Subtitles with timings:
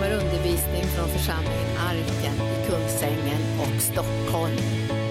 [0.00, 5.09] kommer undervisning från församlingen Arken i Kungsängen och Stockholm.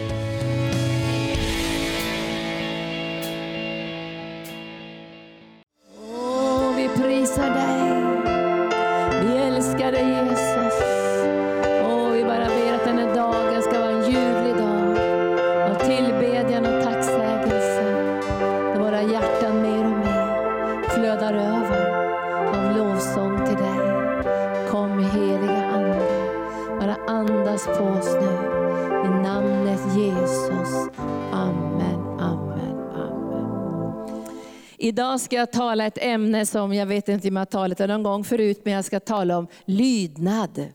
[35.19, 37.87] Idag ska jag tala ett ämne som jag vet inte om jag har talat om
[37.87, 40.65] någon gång förut, men jag ska tala om lydnad.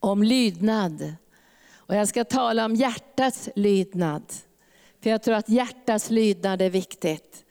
[0.00, 1.14] Om lydnad.
[1.76, 4.22] Och jag ska tala om hjärtats lydnad.
[5.02, 7.44] För jag tror att hjärtats lydnad är viktigt.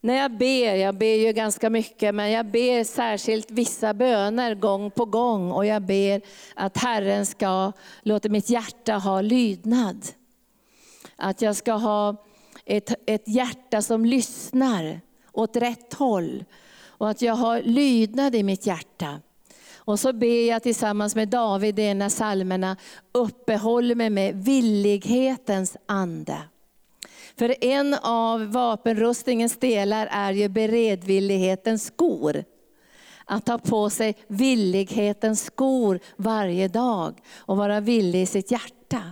[0.00, 4.90] När jag ber, jag ber ju ganska mycket, men jag ber särskilt vissa böner gång
[4.90, 5.52] på gång.
[5.52, 6.22] Och jag ber
[6.54, 10.06] att Herren ska låta mitt hjärta ha lydnad.
[11.16, 12.16] Att jag ska ha
[12.70, 15.00] ett, ett hjärta som lyssnar
[15.32, 16.44] åt rätt håll.
[16.84, 19.20] Och att jag har lydnad i mitt hjärta.
[19.74, 22.76] Och så ber jag tillsammans med David i en av psalmerna,
[23.12, 26.38] uppehåll mig med villighetens ande.
[27.36, 32.44] För en av vapenrustningens delar är ju beredvillighetens skor.
[33.24, 39.02] Att ta på sig villighetens skor varje dag och vara villig i sitt hjärta.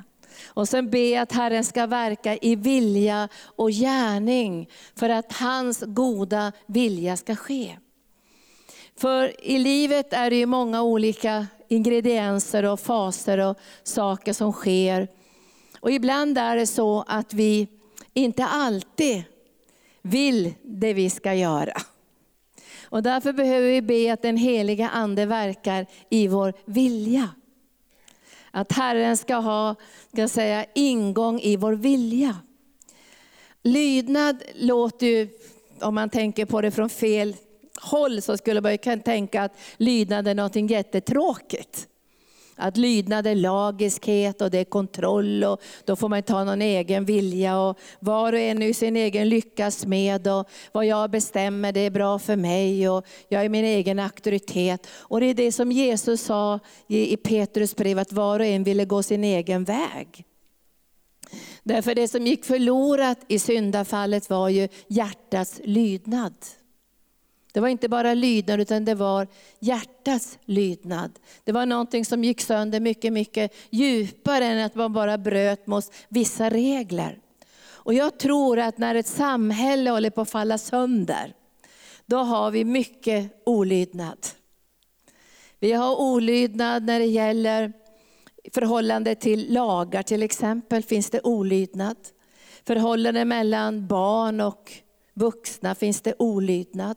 [0.58, 6.52] Och sen be att Herren ska verka i vilja och gärning för att hans goda
[6.66, 7.76] vilja ska ske.
[8.96, 15.08] För i livet är det ju många olika ingredienser och faser och saker som sker.
[15.80, 17.68] Och ibland är det så att vi
[18.14, 19.22] inte alltid
[20.02, 21.76] vill det vi ska göra.
[22.82, 27.28] Och därför behöver vi be att den heliga Ande verkar i vår vilja.
[28.50, 29.74] Att Herren ska ha
[30.12, 32.36] ska säga, ingång i vår vilja.
[33.62, 35.28] Lydnad låter ju,
[35.80, 37.36] om man tänker på det från fel
[37.80, 41.88] håll, så skulle man ju kunna tänka att lydnad är något jättetråkigt.
[42.58, 46.62] Att lydnad är lagiskhet och det är kontroll och då får man inte ha någon
[46.62, 51.72] egen vilja och var och en är sin egen lyckas med och vad jag bestämmer
[51.72, 54.86] det är bra för mig och jag är min egen auktoritet.
[54.96, 58.84] Och det är det som Jesus sa i Petrus brev att var och en ville
[58.84, 60.24] gå sin egen väg.
[61.62, 66.34] Därför det som gick förlorat i syndafallet var ju hjärtats lydnad.
[67.52, 69.26] Det var inte bara lydnad utan det var
[69.58, 71.18] hjärtats lydnad.
[71.44, 75.84] Det var någonting som gick sönder mycket, mycket djupare än att man bara bröt mot
[76.08, 77.18] vissa regler.
[77.70, 81.34] Och jag tror att när ett samhälle håller på att falla sönder,
[82.06, 84.18] då har vi mycket olydnad.
[85.58, 87.72] Vi har olydnad när det gäller
[88.54, 91.96] förhållande till lagar till exempel, finns det olydnad.
[92.66, 94.72] Förhållande mellan barn och
[95.14, 96.96] vuxna finns det olydnad.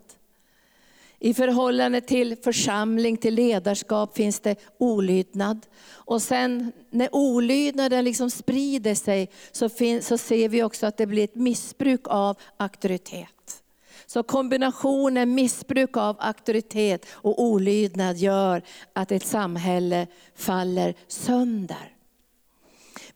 [1.24, 5.66] I förhållande till församling, till ledarskap finns det olydnad.
[5.90, 11.06] Och sen när olydnaden liksom sprider sig så, finns, så ser vi också att det
[11.06, 13.64] blir ett missbruk av auktoritet.
[14.06, 18.62] Så kombinationen missbruk av auktoritet och olydnad gör
[18.94, 21.96] att ett samhälle faller sönder.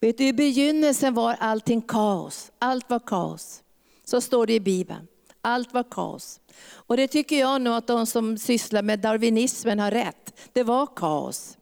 [0.00, 2.52] Vet du, I begynnelsen var allting kaos.
[2.58, 3.62] Allt var kaos.
[4.04, 5.06] Så står det i Bibeln.
[5.40, 6.40] Allt var kaos.
[6.64, 10.34] Och det tycker jag nog att de som sysslar med darwinismen har rätt.
[10.52, 11.56] Det var kaos.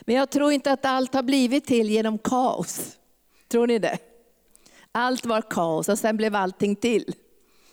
[0.00, 2.98] Men jag tror inte att allt har blivit till genom kaos.
[3.48, 3.98] Tror ni det?
[4.92, 7.14] Allt var kaos och sen blev allting till.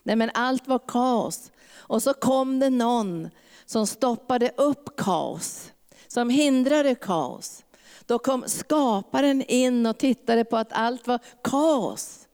[0.04, 1.52] Nej men allt var kaos.
[1.76, 3.30] Och så kom det någon
[3.66, 5.72] som stoppade upp kaos.
[6.08, 7.64] Som hindrade kaos.
[8.06, 12.28] Då kom skaparen in och tittade på att allt var kaos.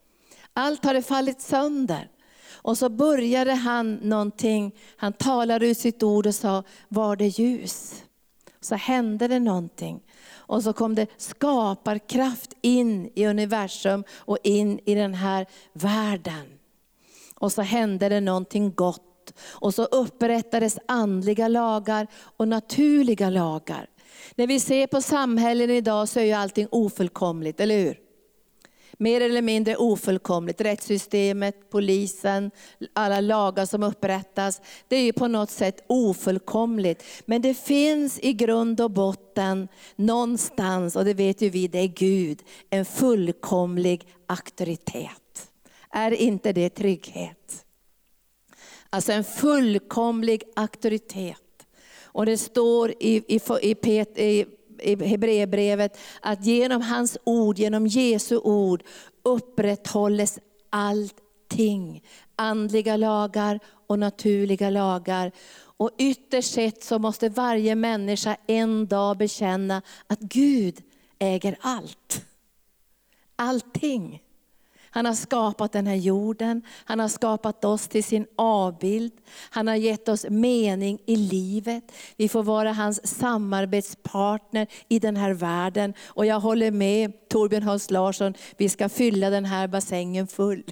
[0.53, 2.09] Allt hade fallit sönder.
[2.65, 8.03] Och så började han någonting, han talade ut sitt ord och sa, var det ljus?
[8.61, 10.01] Så hände det någonting.
[10.35, 16.45] Och så kom det skaparkraft in i universum och in i den här världen.
[17.35, 19.33] Och så hände det någonting gott.
[19.47, 22.07] Och så upprättades andliga lagar
[22.37, 23.89] och naturliga lagar.
[24.35, 28.04] När vi ser på samhällen idag så är ju allting ofullkomligt, eller hur?
[28.97, 30.61] Mer eller mindre ofullkomligt.
[30.61, 32.51] Rättssystemet, polisen,
[32.93, 34.61] alla lagar som upprättas.
[34.87, 37.03] Det är ju på något sätt ofullkomligt.
[37.25, 41.87] Men det finns i grund och botten någonstans, och det vet ju vi, det är
[41.87, 45.51] Gud, en fullkomlig auktoritet.
[45.89, 47.65] Är inte det trygghet?
[48.89, 51.37] Alltså en fullkomlig auktoritet.
[52.03, 54.45] Och det står i, i, i, Pet, i, i
[54.83, 58.83] Hebreerbrevet att genom hans ord, genom Jesu ord
[59.23, 60.39] upprätthålles
[60.69, 62.03] allting.
[62.35, 65.31] Andliga lagar och naturliga lagar.
[65.77, 70.81] Och ytterst sett så måste varje människa en dag bekänna att Gud
[71.19, 72.25] äger allt.
[73.35, 74.21] Allting.
[74.95, 79.11] Han har skapat den här jorden, han har skapat oss till sin avbild.
[79.49, 81.91] Han har gett oss mening i livet.
[82.17, 85.93] Vi får vara hans samarbetspartner i den här världen.
[86.05, 90.63] Och jag håller med Torbjörn Hans Larsson, vi ska fylla den här bassängen full.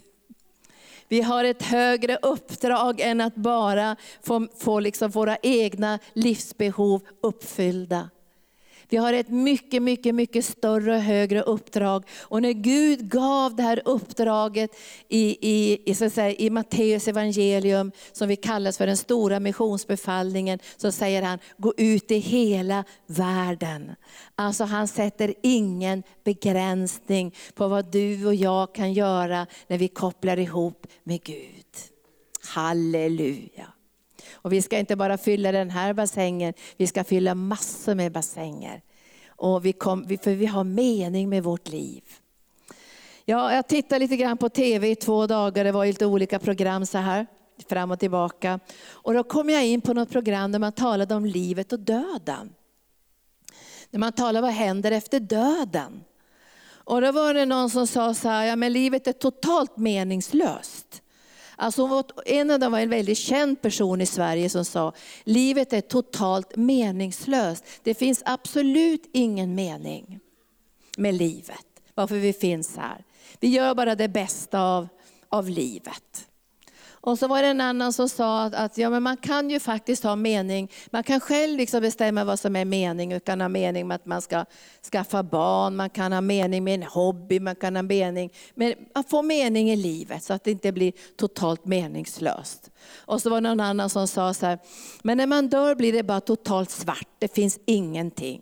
[1.07, 8.09] Vi har ett högre uppdrag än att bara få, få liksom våra egna livsbehov uppfyllda.
[8.93, 12.03] Vi har ett mycket, mycket, mycket större och högre uppdrag.
[12.21, 14.71] Och när Gud gav det här uppdraget
[15.09, 19.39] i, i, i, så att säga, i Matteus evangelium, som vi kallas för den stora
[19.39, 23.91] missionsbefallningen, så säger han, gå ut i hela världen.
[24.35, 30.39] Alltså han sätter ingen begränsning på vad du och jag kan göra när vi kopplar
[30.39, 31.65] ihop med Gud.
[32.53, 33.72] Halleluja.
[34.33, 38.81] Och vi ska inte bara fylla den här bassängen, vi ska fylla massor med bassänger.
[39.27, 42.03] Och vi kom, för vi har mening med vårt liv.
[43.25, 46.85] Ja, jag tittade lite grann på tv i två dagar, det var lite olika program
[46.85, 47.27] så här
[47.69, 48.59] fram och tillbaka.
[48.91, 52.53] Och då kom jag in på något program där man talade om livet och döden.
[53.89, 56.03] När man talade om vad händer efter döden.
[56.85, 61.02] Och då var det någon som sa så här, ja men livet är totalt meningslöst.
[61.63, 64.93] Alltså, en av dem var en väldigt känd person i Sverige som sa,
[65.23, 67.63] livet är totalt meningslöst.
[67.83, 70.19] Det finns absolut ingen mening
[70.97, 73.03] med livet, varför vi finns här.
[73.39, 74.87] Vi gör bara det bästa av,
[75.29, 76.27] av livet.
[77.05, 79.59] Och så var det en annan som sa att, att, ja, men man kan ju
[79.59, 83.09] faktiskt ha mening, man kan själv liksom bestämma vad som är mening.
[83.09, 84.45] Man kan ha mening med att man ska
[84.91, 89.09] skaffa barn, man kan ha mening med en hobby, man kan ha mening med att
[89.09, 92.71] få mening i livet så att det inte blir totalt meningslöst.
[92.95, 94.59] Och så var det någon annan som sa så här,
[95.01, 98.41] men när man dör blir det bara totalt svart, det finns ingenting.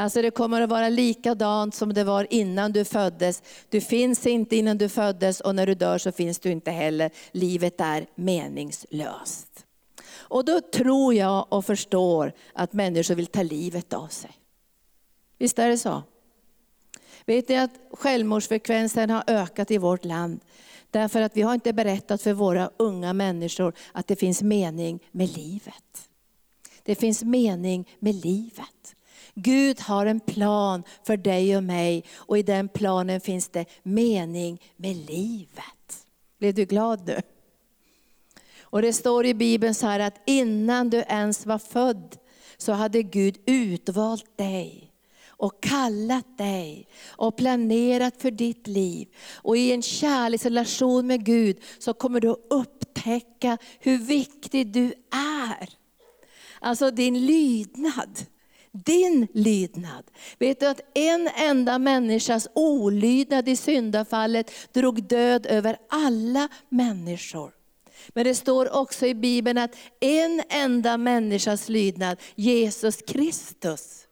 [0.00, 3.42] Alltså det kommer att vara likadant som det var innan du föddes.
[3.68, 7.10] Du finns inte innan du föddes och när du dör så finns du inte heller.
[7.32, 9.66] Livet är meningslöst.
[10.12, 14.30] Och då tror jag och förstår att människor vill ta livet av sig.
[15.38, 16.02] Visst är det så?
[17.26, 20.40] Vet ni att självmordsfrekvensen har ökat i vårt land?
[20.90, 25.36] Därför att vi har inte berättat för våra unga människor att det finns mening med
[25.36, 26.08] livet.
[26.82, 28.96] Det finns mening med livet.
[29.42, 34.60] Gud har en plan för dig och mig och i den planen finns det mening
[34.76, 36.06] med livet.
[36.38, 37.20] Blev du glad nu?
[38.62, 42.16] Och det står i Bibeln så här att innan du ens var född
[42.56, 44.92] så hade Gud utvalt dig
[45.40, 49.08] och kallat dig och planerat för ditt liv.
[49.34, 55.70] Och i en kärleksrelation med Gud så kommer du att upptäcka hur viktig du är.
[56.60, 58.18] Alltså din lydnad.
[58.72, 60.10] Din lydnad.
[60.38, 67.50] Vet du att en enda människas olydnad i syndafallet drog död över alla människor.
[68.08, 74.06] Men det står också i Bibeln att en enda människas lydnad, Jesus Kristus,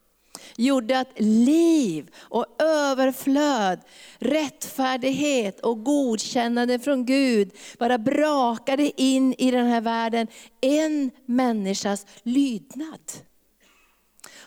[0.56, 3.80] gjorde att liv och överflöd,
[4.18, 10.26] rättfärdighet och godkännande från Gud bara brakade in i den här världen.
[10.60, 13.00] En människas lydnad.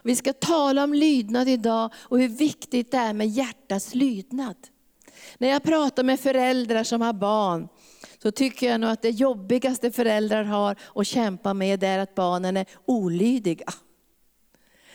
[0.03, 4.55] Vi ska tala om lydnad idag och hur viktigt det är med hjärtats lydnad.
[5.37, 7.67] När jag pratar med föräldrar som har barn,
[8.23, 12.57] så tycker jag nog att det jobbigaste föräldrar har att kämpa med är att barnen
[12.57, 13.65] är olydiga.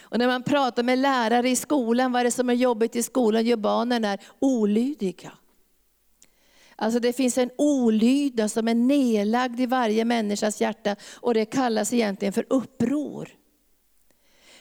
[0.00, 3.02] Och när man pratar med lärare i skolan, vad är det som är jobbigt i
[3.02, 3.46] skolan?
[3.46, 5.32] Jo, barnen är olydiga.
[6.76, 11.92] Alltså det finns en olydnad som är nedlagd i varje människas hjärta och det kallas
[11.92, 13.28] egentligen för uppror.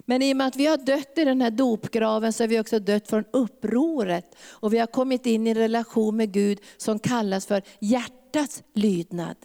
[0.05, 2.59] Men i och med att vi har dött i den här dopgraven så har vi
[2.59, 4.35] också dött från upproret.
[4.49, 9.35] Och vi har kommit in i en relation med Gud som kallas för hjärtats lydnad.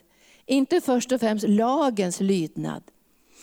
[0.47, 2.83] Inte först och främst lagens lydnad.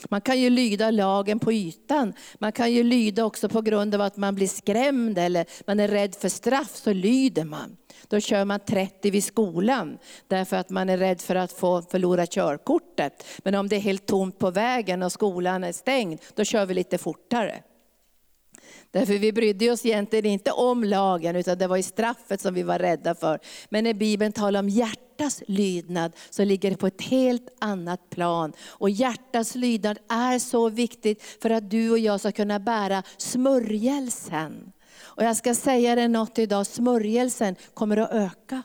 [0.09, 2.13] Man kan ju lyda lagen på ytan.
[2.39, 5.87] Man kan ju lyda också på grund av att man blir skrämd eller man är
[5.87, 7.77] rädd för straff, så lyder man.
[8.07, 12.25] Då kör man 30 vid skolan därför att man är rädd för att få förlora
[12.25, 13.23] körkortet.
[13.43, 16.73] Men om det är helt tomt på vägen och skolan är stängd, då kör vi
[16.73, 17.63] lite fortare.
[18.91, 22.63] Därför vi brydde oss egentligen inte om lagen, utan det var i straffet som vi
[22.63, 23.39] var rädda för.
[23.69, 28.53] Men när Bibeln talar om hjärtas lydnad så ligger det på ett helt annat plan.
[28.67, 34.71] Och hjärtats lydnad är så viktigt för att du och jag ska kunna bära smörjelsen.
[35.17, 38.63] Och jag ska säga dig något idag, smörjelsen kommer att öka.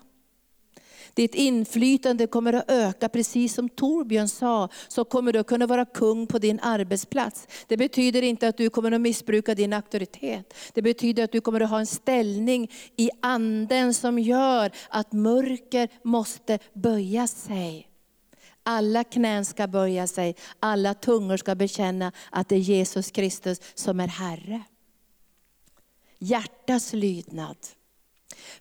[1.14, 5.84] Ditt inflytande kommer att öka, precis som Torbjörn sa, så kommer du att kunna vara
[5.84, 7.48] kung på din arbetsplats.
[7.66, 10.54] Det betyder inte att du kommer att missbruka din auktoritet.
[10.72, 15.88] Det betyder att du kommer att ha en ställning i anden som gör att mörker
[16.02, 17.88] måste böja sig.
[18.62, 24.00] Alla knän ska böja sig, alla tungor ska bekänna att det är Jesus Kristus som
[24.00, 24.62] är Herre.
[26.24, 27.56] Hjärtas lydnad.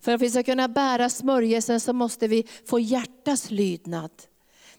[0.01, 4.11] För att vi ska kunna bära smörjelsen så måste vi få hjärtas lydnad.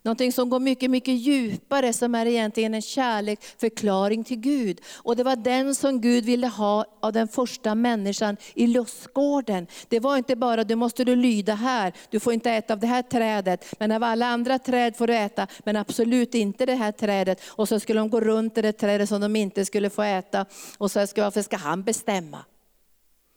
[0.05, 4.81] Någonting som går mycket, mycket djupare, som är egentligen en kärleksförklaring till Gud.
[4.95, 9.67] Och det var den som Gud ville ha av den första människan i lustgården.
[9.89, 12.87] Det var inte bara, du måste du lyda här, du får inte äta av det
[12.87, 16.93] här trädet, men av alla andra träd får du äta, men absolut inte det här
[16.93, 17.41] trädet.
[17.49, 20.47] Och så skulle de gå runt det trädet som de inte skulle få äta.
[20.79, 22.45] Och så ska, varför ska han bestämma?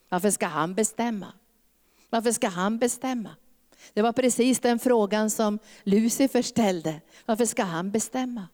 [0.09, 1.33] Varför ska han bestämma?
[2.09, 3.29] Varför ska han bestämma?
[3.93, 7.01] Det var precis den frågan som Lucifer ställde.
[7.25, 8.47] Varför ska han bestämma?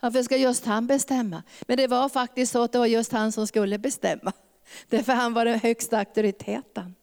[0.00, 1.42] Varför ska just han bestämma?
[1.66, 4.32] Men det var faktiskt så att det var just han som skulle bestämma.
[4.88, 6.94] Därför han var den högsta auktoriteten.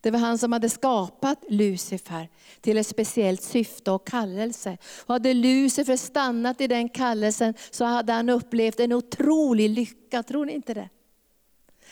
[0.00, 2.28] Det var han som hade skapat Lucifer
[2.60, 4.78] till ett speciellt syfte och kallelse.
[5.06, 10.44] Och hade Lucifer stannat i den kallelsen så hade han upplevt en otrolig lycka, tror
[10.46, 10.88] ni inte det?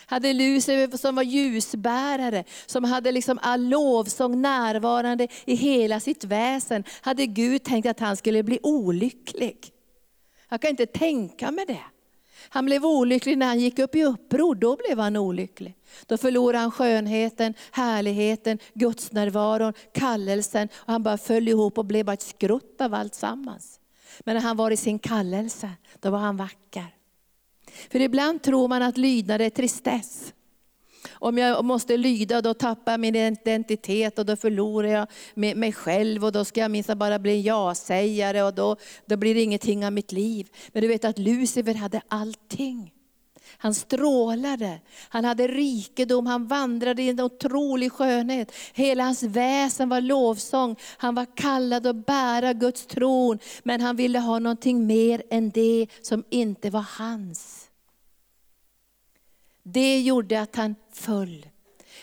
[0.07, 6.85] Hade Lucifer som var ljusbärare, som hade liksom all lovsång närvarande i hela sitt väsen,
[7.01, 9.73] hade Gud tänkt att han skulle bli olycklig.
[10.49, 11.85] Jag kan inte tänka mig det.
[12.49, 15.75] Han blev olycklig när han gick upp i uppror, då blev han olycklig.
[16.07, 22.07] Då förlorade han skönheten, härligheten, Guds närvaron, kallelsen och han bara föll ihop och blev
[22.07, 23.81] bara ett skrutt av allt sammans.
[24.21, 25.71] Men när han var i sin kallelse,
[26.01, 26.96] då var han vacker.
[27.91, 30.33] För ibland tror man att lydnad är tristess.
[31.13, 35.07] Om jag måste lyda då tappar jag min identitet och då förlorar jag
[35.57, 39.35] mig själv och då ska jag minst bara bli en ja-sägare och då, då blir
[39.35, 40.49] det ingenting av mitt liv.
[40.73, 42.93] Men du vet att Lucifer hade allting.
[43.59, 48.53] Han strålade, han hade rikedom, han vandrade i en otrolig skönhet.
[48.73, 50.77] Hela hans väsen var lovsång.
[50.97, 55.87] Han var kallad att bära Guds tron, men han ville ha någonting mer än det
[56.03, 57.66] som inte var hans.
[59.73, 61.47] Det gjorde att han föll.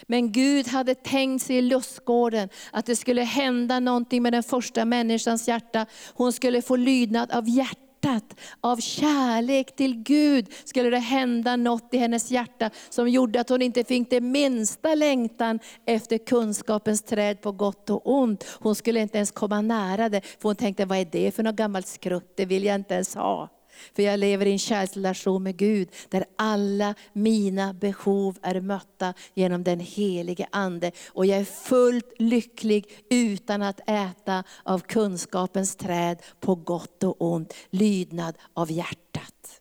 [0.04, 4.86] Men Gud hade tänkt sig i lustgården att det skulle hända någonting med den första
[4.86, 5.86] människans hjärta.
[6.14, 8.40] Hon skulle få lydnad av hjärtat.
[8.62, 13.62] Av kärlek till Gud skulle det hända något i hennes hjärta som gjorde att hon
[13.62, 18.46] inte fick det minsta längtan efter kunskapens träd på gott och ont.
[18.60, 21.56] Hon skulle inte ens komma nära det, för hon tänkte, vad är det för något
[21.56, 23.50] gammalt skrutt, det vill jag inte ens ha.
[23.96, 29.64] För jag lever i en kärleksrelation med Gud, där alla mina behov är mötta genom
[29.64, 30.92] den helige Ande.
[31.08, 37.54] Och jag är fullt lycklig utan att äta av kunskapens träd på gott och ont.
[37.70, 39.60] Lydnad av hjärtat.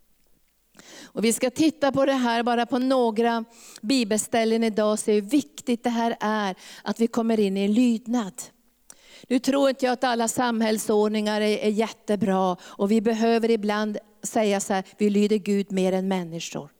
[1.03, 3.45] Och vi ska titta på det här bara på några
[3.81, 6.55] bibelställen idag, och se hur viktigt det här är,
[6.85, 8.43] att vi kommer in i lydnad.
[9.29, 14.61] Nu tror inte jag att alla samhällsordningar är, är jättebra och vi behöver ibland säga
[14.61, 16.71] så här, vi lyder Gud mer än människor.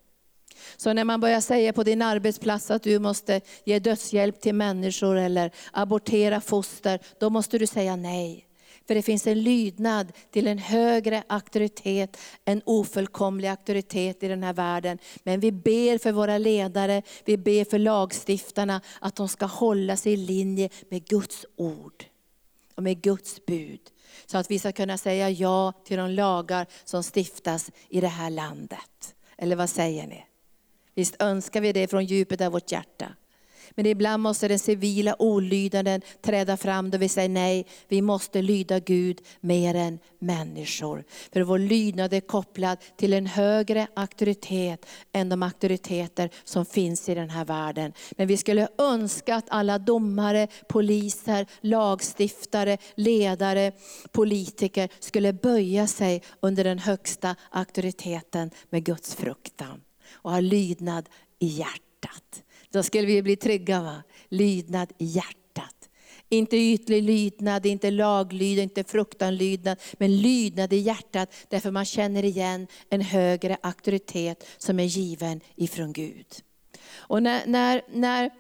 [0.77, 5.17] Så när man börjar säga på din arbetsplats att du måste ge dödshjälp till människor
[5.17, 8.49] eller abortera foster, då måste du säga nej.
[8.87, 14.53] För det finns en lydnad till en högre auktoritet, en ofullkomlig auktoritet i den här
[14.53, 14.99] världen.
[15.23, 20.13] Men vi ber för våra ledare, vi ber för lagstiftarna att de ska hålla sig
[20.13, 22.05] i linje med Guds ord
[22.75, 23.81] och med Guds bud.
[24.27, 28.31] Så att vi ska kunna säga ja till de lagar som stiftas i det här
[28.31, 29.15] landet.
[29.39, 30.27] Eller vad säger ni?
[30.95, 33.17] Visst önskar vi det från djupet av vårt hjärta.
[33.75, 38.79] Men ibland måste den civila olydnaden träda fram då vi säger nej, vi måste lyda
[38.79, 41.05] Gud mer än människor.
[41.33, 47.15] För vår lydnad är kopplad till en högre auktoritet än de auktoriteter som finns i
[47.15, 47.93] den här världen.
[48.11, 53.73] Men vi skulle önska att alla domare, poliser, lagstiftare, ledare,
[54.13, 59.81] politiker skulle böja sig under den högsta auktoriteten med Guds fruktan
[60.13, 62.43] och ha lydnad i hjärtat.
[62.73, 63.83] Då skulle vi bli trygga.
[63.83, 64.03] Va?
[64.29, 65.89] Lydnad i hjärtat.
[66.29, 71.35] Inte ytlig lydnad, inte laglydnad, inte fruktanlydnad, men lydnad i hjärtat.
[71.49, 76.27] Därför man känner igen en högre auktoritet som är given ifrån Gud.
[76.95, 78.31] Och när, när, när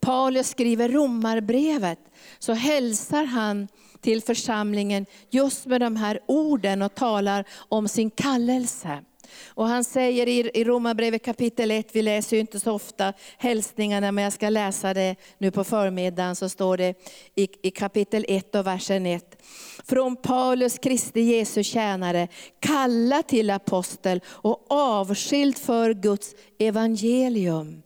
[0.00, 1.98] Paulus skriver romarbrevet
[2.38, 3.68] så hälsar han
[4.00, 9.04] till församlingen just med de här orden och talar om sin kallelse.
[9.46, 14.12] Och han säger i, i Romarbrevet kapitel 1, vi läser ju inte så ofta hälsningarna,
[14.12, 16.94] men jag ska läsa det nu på förmiddagen, så står det
[17.34, 19.42] i, i kapitel 1 och versen 1.
[19.84, 22.28] Från Paulus, Kristi Jesu tjänare,
[22.60, 27.82] kalla till apostel och avskild för Guds evangelium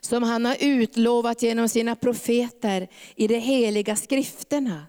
[0.00, 4.86] som han har utlovat genom sina profeter i de heliga skrifterna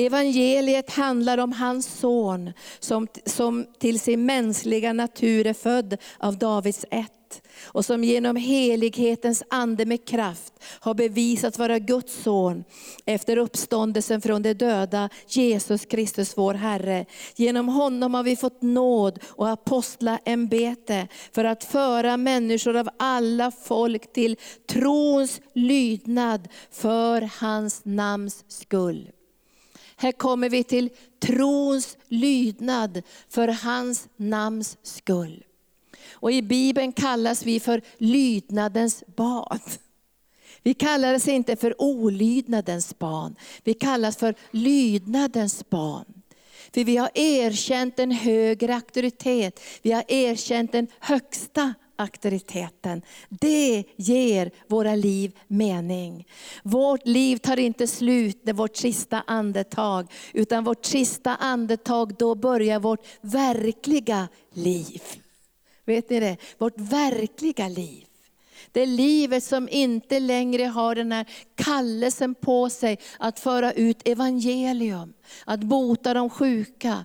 [0.00, 6.84] Evangeliet handlar om hans son som, som till sin mänskliga natur är född av Davids
[6.90, 12.64] ett och som genom helighetens ande med kraft har bevisat vara Guds son
[13.04, 17.06] efter uppståndelsen från de döda, Jesus Kristus vår Herre.
[17.36, 24.12] Genom honom har vi fått nåd och apostlaämbete för att föra människor av alla folk
[24.12, 24.36] till
[24.68, 29.10] trons lydnad för hans namns skull.
[30.00, 35.44] Här kommer vi till trons lydnad för hans namns skull.
[36.12, 39.60] Och I Bibeln kallas vi för lydnadens barn.
[40.62, 46.22] Vi kallas inte för olydnadens barn, vi kallas för lydnadens barn.
[46.74, 53.02] För vi har erkänt en högre auktoritet, vi har erkänt den högsta auktoriteten.
[53.28, 56.26] Det ger våra liv mening.
[56.62, 62.80] Vårt liv tar inte slut när vårt sista andetag, utan vårt sista andetag, då börjar
[62.80, 65.02] vårt verkliga liv.
[65.84, 66.36] Vet ni det?
[66.58, 68.04] Vårt verkliga liv.
[68.72, 75.12] Det livet som inte längre har den här kallelsen på sig att föra ut evangelium,
[75.44, 77.04] att bota de sjuka,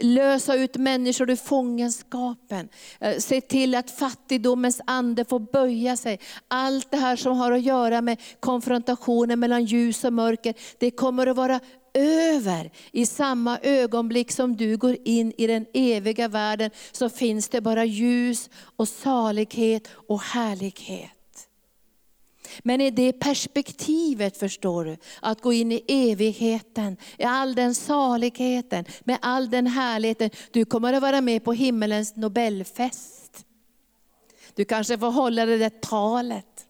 [0.00, 2.68] lösa ut människor ur fångenskapen,
[3.00, 6.20] eh, se till att fattigdomens ande får böja sig.
[6.48, 11.26] Allt det här som har att göra med konfrontationen mellan ljus och mörker, det kommer
[11.26, 11.60] att vara
[11.94, 12.70] över.
[12.92, 17.84] I samma ögonblick som du går in i den eviga världen så finns det bara
[17.84, 21.17] ljus och salighet och härlighet.
[22.62, 28.84] Men i det perspektivet förstår du, att gå in i evigheten, i all den saligheten,
[29.04, 30.30] med all den härligheten.
[30.50, 33.44] Du kommer att vara med på himmelens nobelfest.
[34.54, 36.66] Du kanske får hålla det där talet.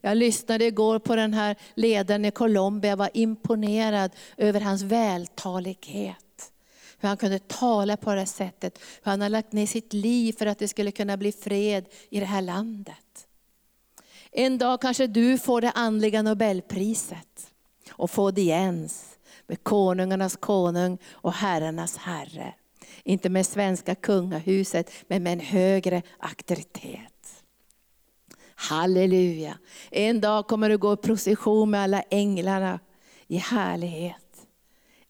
[0.00, 6.52] Jag lyssnade igår på den här ledaren i Colombia, jag var imponerad över hans vältalighet.
[6.98, 10.46] Hur han kunde tala på det sättet, hur han har lagt ner sitt liv för
[10.46, 13.25] att det skulle kunna bli fred i det här landet.
[14.38, 17.52] En dag kanske du får det andliga nobelpriset
[17.90, 22.54] och får audiens med konungarnas konung och herrarnas herre.
[23.04, 27.44] Inte med svenska kungahuset, men med en högre auktoritet.
[28.54, 29.58] Halleluja.
[29.90, 32.80] En dag kommer du gå i procession med alla änglarna
[33.26, 34.25] i härlighet.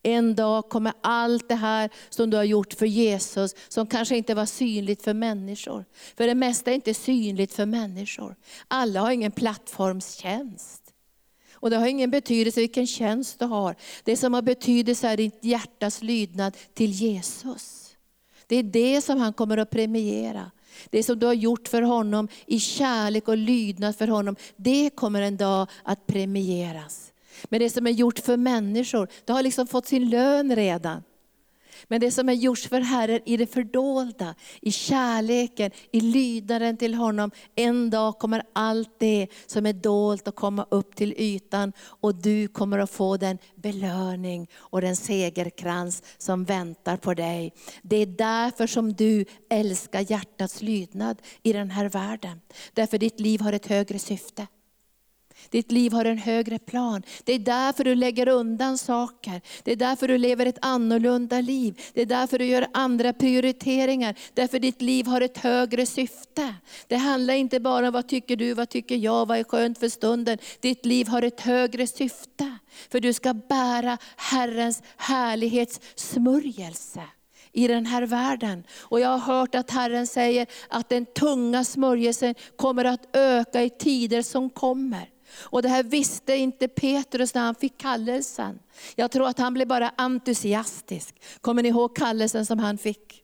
[0.06, 4.34] En dag kommer allt det här som du har gjort för Jesus, som kanske inte
[4.34, 5.84] var synligt för människor.
[6.16, 8.36] För det mesta är inte synligt för människor.
[8.68, 10.82] Alla har ingen plattformstjänst.
[11.54, 13.76] Och det har ingen betydelse vilken tjänst du har.
[14.04, 17.96] Det som har betydelse är ditt hjärtas lydnad till Jesus.
[18.46, 20.50] Det är det som han kommer att premiera.
[20.90, 25.22] Det som du har gjort för honom i kärlek och lydnad för honom, det kommer
[25.22, 27.12] en dag att premieras.
[27.44, 31.02] Men det som är gjort för människor, det har liksom fått sin lön redan.
[31.88, 36.94] Men det som är gjort för Herren i det fördolda, i kärleken, i lydnaden till
[36.94, 37.30] honom.
[37.54, 42.48] En dag kommer allt det som är dolt att komma upp till ytan och du
[42.48, 47.52] kommer att få den belöning och den segerkrans som väntar på dig.
[47.82, 52.40] Det är därför som du älskar hjärtats lydnad i den här världen.
[52.72, 54.46] Därför ditt liv har ett högre syfte.
[55.50, 57.02] Ditt liv har en högre plan.
[57.24, 59.40] Det är därför du lägger undan saker.
[59.62, 61.80] Det är därför du lever ett annorlunda liv.
[61.94, 64.14] Det är därför du gör andra prioriteringar.
[64.34, 66.54] Därför ditt liv har ett högre syfte.
[66.86, 69.88] Det handlar inte bara om vad tycker du, vad tycker jag, vad är skönt för
[69.88, 70.38] stunden.
[70.60, 72.58] Ditt liv har ett högre syfte.
[72.90, 77.02] För du ska bära Herrens härlighetssmörjelse
[77.52, 78.64] i den här världen.
[78.80, 83.70] Och jag har hört att Herren säger att den tunga smörjelsen kommer att öka i
[83.70, 85.15] tider som kommer.
[85.32, 88.58] Och det här visste inte Petrus när han fick kallelsen.
[88.94, 91.22] Jag tror att han blev bara entusiastisk.
[91.40, 93.22] Kommer ni ihåg kallelsen som han fick?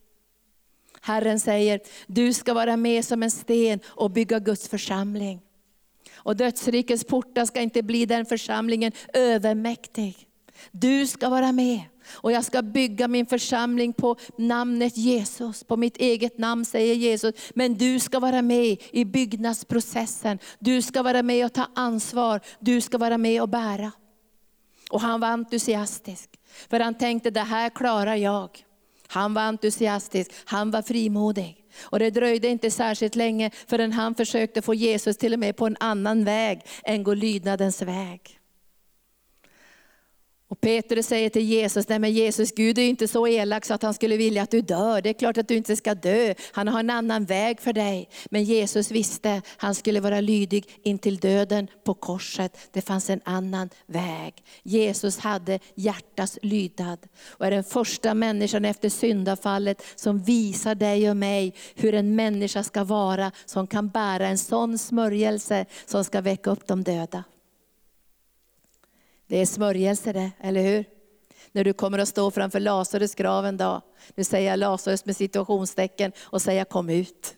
[1.01, 5.41] Herren säger, du ska vara med som en sten och bygga Guds församling.
[6.15, 10.27] Och dödsrikets portar ska inte bli den församlingen övermäktig.
[10.71, 11.81] Du ska vara med.
[12.11, 17.35] Och jag ska bygga min församling på namnet Jesus, på mitt eget namn säger Jesus.
[17.55, 20.39] Men du ska vara med i byggnadsprocessen.
[20.59, 22.39] Du ska vara med och ta ansvar.
[22.59, 23.91] Du ska vara med och bära.
[24.89, 26.29] Och han var entusiastisk.
[26.69, 28.49] För han tänkte, det här klarar jag.
[29.07, 31.57] Han var entusiastisk, han var frimodig.
[31.81, 35.67] Och det dröjde inte särskilt länge förrän han försökte få Jesus till och med på
[35.67, 38.39] en annan väg än gå lydnadens väg.
[40.53, 43.83] Och Petrus säger till Jesus, nej men Jesus, Gud är inte så elak så att
[43.83, 45.01] han skulle vilja att du dör.
[45.01, 48.09] Det är klart att du inte ska dö, han har en annan väg för dig.
[48.29, 52.57] Men Jesus visste, han skulle vara lydig in till döden på korset.
[52.71, 54.33] Det fanns en annan väg.
[54.63, 61.17] Jesus hade hjärtas lydnad och är den första människan efter syndafallet som visar dig och
[61.17, 66.51] mig hur en människa ska vara som kan bära en sån smörjelse som ska väcka
[66.51, 67.23] upp de döda.
[69.33, 70.85] Det är smörjelse det, eller hur?
[71.51, 73.81] När du kommer att stå framför Lazarus grav en dag.
[74.15, 77.35] Nu säger jag Lazarus med situationstecken och säger kom ut.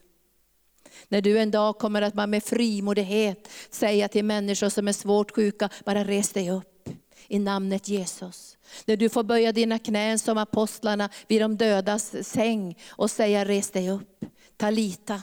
[1.08, 5.36] När du en dag kommer att man med frimodighet säga till människor som är svårt
[5.36, 6.90] sjuka, bara res dig upp
[7.28, 8.58] i namnet Jesus.
[8.86, 13.72] När du får böja dina knän som apostlarna vid de dödas säng och säga res
[13.72, 14.26] dig upp.
[14.58, 15.22] Talita,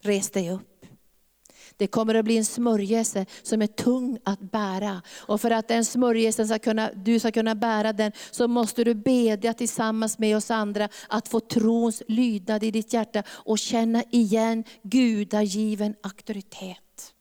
[0.00, 0.71] res dig upp.
[1.82, 5.02] Det kommer att bli en smörjelse som är tung att bära.
[5.18, 8.94] Och för att den smörjelsen ska kunna, du ska kunna bära den, så måste du
[8.94, 14.64] bedja tillsammans med oss andra att få trons lydnad i ditt hjärta och känna igen
[14.82, 17.14] gudagiven auktoritet.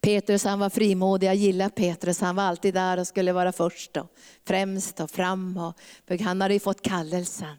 [0.00, 3.96] Petrus han var frimodig, jag gillar Petrus, han var alltid där och skulle vara först
[3.96, 4.06] och
[4.46, 5.56] främst och fram.
[5.56, 7.56] Och, för han hade ju fått kallelsen.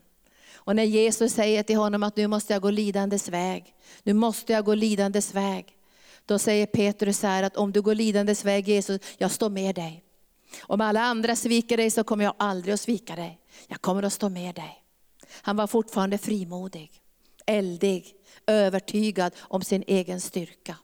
[0.69, 4.53] Och när Jesus säger till honom att nu måste jag gå lidandes väg, nu måste
[4.53, 5.65] jag gå lidandes väg.
[6.25, 10.03] Då säger Petrus här att om du går lidandes väg Jesus, jag står med dig.
[10.61, 13.39] Om alla andra sviker dig så kommer jag aldrig att svika dig.
[13.67, 14.83] Jag kommer att stå med dig.
[15.31, 16.91] Han var fortfarande frimodig,
[17.45, 18.13] eldig,
[18.47, 20.75] övertygad om sin egen styrka.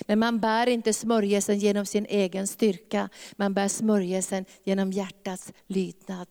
[0.00, 6.28] Men man bär inte smörjelsen genom sin egen styrka, man bär smörjelsen genom hjärtats lydnad.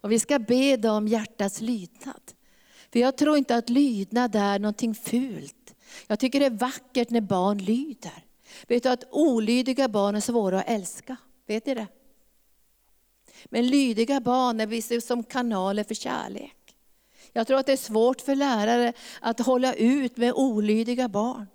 [0.00, 2.32] Och vi ska be om hjärtats lydnad.
[2.92, 5.74] För jag tror inte att lydnad är någonting fult.
[6.06, 8.24] Jag tycker det är vackert när barn lyder.
[8.66, 11.16] Vet du att olydiga barn är svåra att älska?
[11.46, 11.86] Vet ni det?
[13.44, 16.76] Men lydiga barn är vi som kanaler för kärlek.
[17.32, 21.46] Jag tror att det är svårt för lärare att hålla ut med olydiga barn.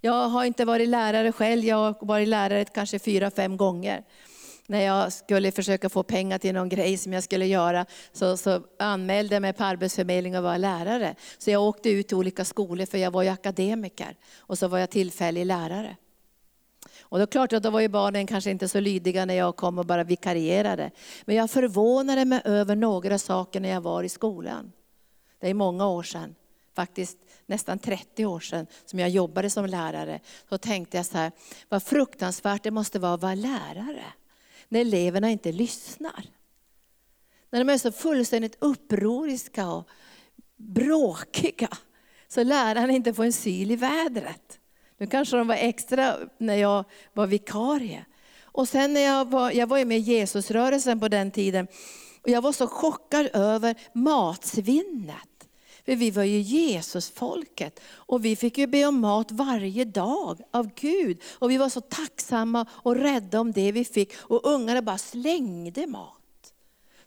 [0.00, 4.04] Jag har inte varit lärare själv, jag har varit lärare kanske fyra, fem gånger
[4.70, 8.62] när jag skulle försöka få pengar till någon grej som jag skulle göra, så, så
[8.78, 11.14] anmälde jag mig på Arbetsförmedlingen och var lärare.
[11.38, 14.16] Så jag åkte ut till olika skolor, för jag var ju akademiker.
[14.38, 15.96] Och så var jag tillfällig lärare.
[17.00, 19.78] Och då klart att då var ju barnen kanske inte så lydiga när jag kom
[19.78, 20.90] och bara vikarierade.
[21.24, 24.72] Men jag förvånade mig över några saker när jag var i skolan.
[25.40, 26.34] Det är många år sedan,
[26.74, 30.20] faktiskt nästan 30 år sedan som jag jobbade som lärare.
[30.48, 31.32] Då tänkte jag så här,
[31.68, 34.04] vad fruktansvärt det måste vara att vara lärare
[34.70, 36.24] när eleverna inte lyssnar.
[37.50, 39.88] När de är så fullständigt upproriska och
[40.56, 41.68] bråkiga,
[42.28, 44.58] så läraren inte får en syl i vädret.
[44.98, 48.04] Nu kanske de var extra när jag var vikarie.
[48.42, 51.66] Och sen när jag var, jag var med i Jesusrörelsen på den tiden,
[52.22, 55.29] och jag var så chockad över matsvinnet.
[55.90, 60.70] För vi var ju Jesusfolket och vi fick ju be om mat varje dag av
[60.74, 61.22] Gud.
[61.32, 64.12] Och vi var så tacksamma och rädda om det vi fick.
[64.18, 66.52] Och ungarna bara slängde mat.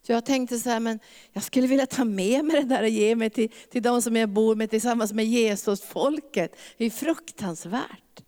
[0.01, 0.99] Så jag tänkte så här, men
[1.33, 4.15] jag skulle vilja ta med mig det där och ge mig till, till de som
[4.15, 6.55] jag bor med tillsammans med Jesusfolket.
[6.77, 8.23] Det är fruktansvärt.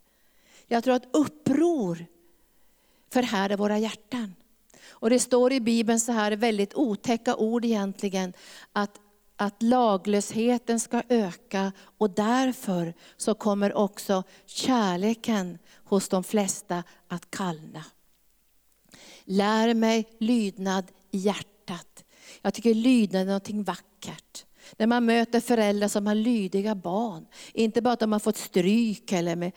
[0.67, 2.05] Jag tror att uppror
[3.11, 4.35] förhärdar våra hjärtan.
[4.89, 8.33] Och det står i Bibeln så här, väldigt otäcka ord egentligen,
[8.73, 8.99] att
[9.35, 17.85] att laglösheten ska öka och därför så kommer också kärleken hos de flesta att kallna.
[19.23, 22.03] Lär mig lydnad i hjärtat.
[22.41, 24.45] Jag tycker lydnad är något vackert.
[24.77, 27.25] När man möter föräldrar som har lydiga barn.
[27.53, 29.51] Inte bara att de har fått stryk eller med,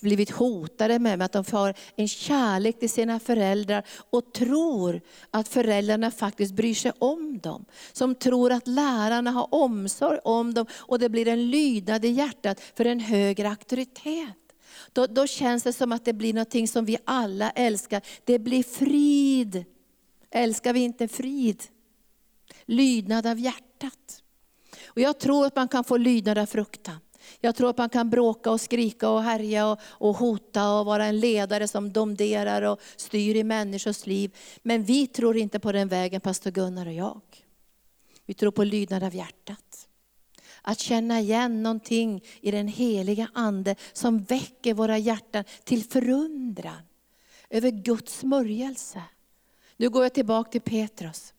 [0.00, 5.48] blivit hotade med, men att de får en kärlek till sina föräldrar och tror att
[5.48, 7.64] föräldrarna faktiskt bryr sig om dem.
[7.92, 12.60] Som tror att lärarna har omsorg om dem och det blir en lydnad i hjärtat
[12.76, 14.36] för en högre auktoritet.
[14.92, 18.02] Då, då känns det som att det blir någonting som vi alla älskar.
[18.24, 19.64] Det blir frid.
[20.30, 21.62] Älskar vi inte frid?
[22.66, 24.19] Lydnad av hjärtat.
[24.94, 26.98] Och jag tror att man kan få lydnad av fruktan.
[27.40, 31.04] Jag tror att man kan bråka och skrika och härja och, och hota och vara
[31.04, 34.36] en ledare som domderar och styr i människors liv.
[34.62, 37.20] Men vi tror inte på den vägen, pastor Gunnar och jag.
[38.26, 39.88] Vi tror på lydnad av hjärtat.
[40.62, 46.82] Att känna igen någonting i den heliga Ande som väcker våra hjärtan till förundran
[47.50, 49.02] över Guds smörjelse.
[49.76, 51.34] Nu går jag tillbaka till Petrus.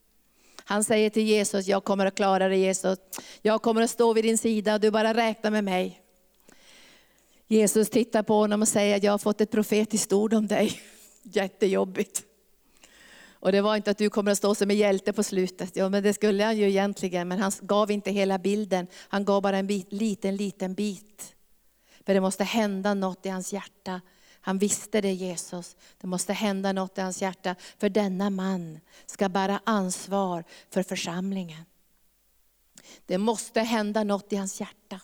[0.72, 3.00] Han säger till Jesus, jag kommer att klara det Jesus.
[3.42, 6.02] Jag kommer att stå vid din sida, du bara räknar med mig.
[7.48, 10.82] Jesus tittar på honom och säger, jag har fått ett profetiskt ord om dig.
[11.24, 12.24] Jättejobbigt.
[13.32, 15.76] Och det var inte att du kommer att stå som en hjälte på slutet.
[15.76, 18.88] Ja, men det skulle han ju egentligen, men han gav inte hela bilden.
[18.96, 21.36] Han gav bara en bit, liten, liten bit.
[22.06, 24.02] För det måste hända något i hans hjärta.
[24.42, 25.76] Han visste det Jesus.
[26.02, 27.56] Det måste hända något i hans hjärta.
[27.78, 31.66] För denna man ska bära ansvar för församlingen.
[33.06, 35.00] Det måste hända något i hans hjärta.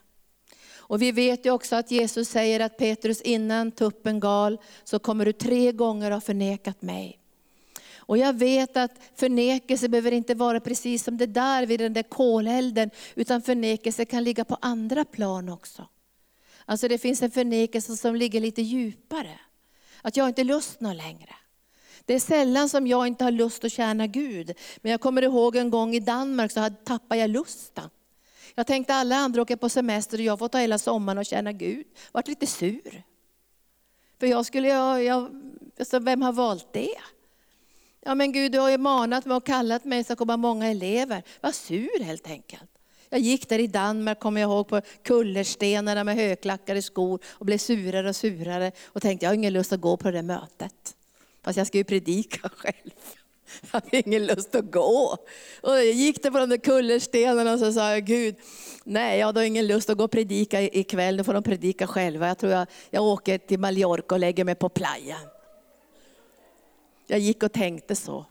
[0.87, 5.25] Och vi vet ju också att Jesus säger att Petrus innan tuppen gal så kommer
[5.25, 7.19] du tre gånger ha förnekat mig.
[8.07, 12.03] Och jag vet att förnekelse behöver inte vara precis som det där vid den där
[12.03, 15.87] kolelden, utan förnekelse kan ligga på andra plan också.
[16.69, 19.39] Alltså det finns en förnekelse som ligger lite djupare.
[20.01, 21.35] Att jag inte har lust längre.
[22.05, 24.53] Det är sällan som jag inte har lust att tjäna Gud.
[24.81, 27.89] Men jag kommer ihåg en gång i Danmark så tappade jag lusten.
[28.55, 31.51] Jag tänkte alla andra åker på semester och jag får ta hela sommaren och tjäna
[31.51, 31.85] Gud.
[31.93, 33.03] Jag Vart lite sur.
[34.19, 35.29] För jag skulle, jag, jag,
[35.79, 36.97] alltså vem har valt det?
[38.01, 41.23] Ja men Gud, du har ju manat mig och kallat mig så kommer många elever.
[41.41, 42.76] Var sur helt enkelt.
[43.09, 47.57] Jag gick där i Danmark, kommer jag ihåg, på kullerstenarna med högklackade skor och blev
[47.57, 50.95] surare och surare och tänkte jag har ingen lust att gå på det mötet.
[51.43, 52.91] Fast jag ska ju predika själv.
[53.61, 55.17] Jag hade ingen lust att gå.
[55.61, 58.35] Och jag gick där på de där kullerstenarna och så sa jag, Gud,
[58.83, 62.27] nej jag har ingen lust att gå och predika ikväll, nu får de predika själva.
[62.27, 65.27] Jag tror jag, jag åker till Mallorca och lägger mig på playan.
[67.07, 68.25] Jag gick och tänkte så.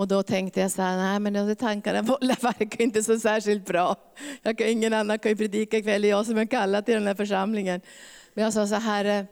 [0.00, 2.02] Och då tänkte jag så här, nej men de tankarna
[2.40, 3.96] verkar inte så särskilt bra.
[4.42, 7.14] Jag kan, ingen annan kan ju predika ikväll, jag som är kallad till den här
[7.14, 7.80] församlingen.
[8.34, 9.24] Men jag sa så här, eh,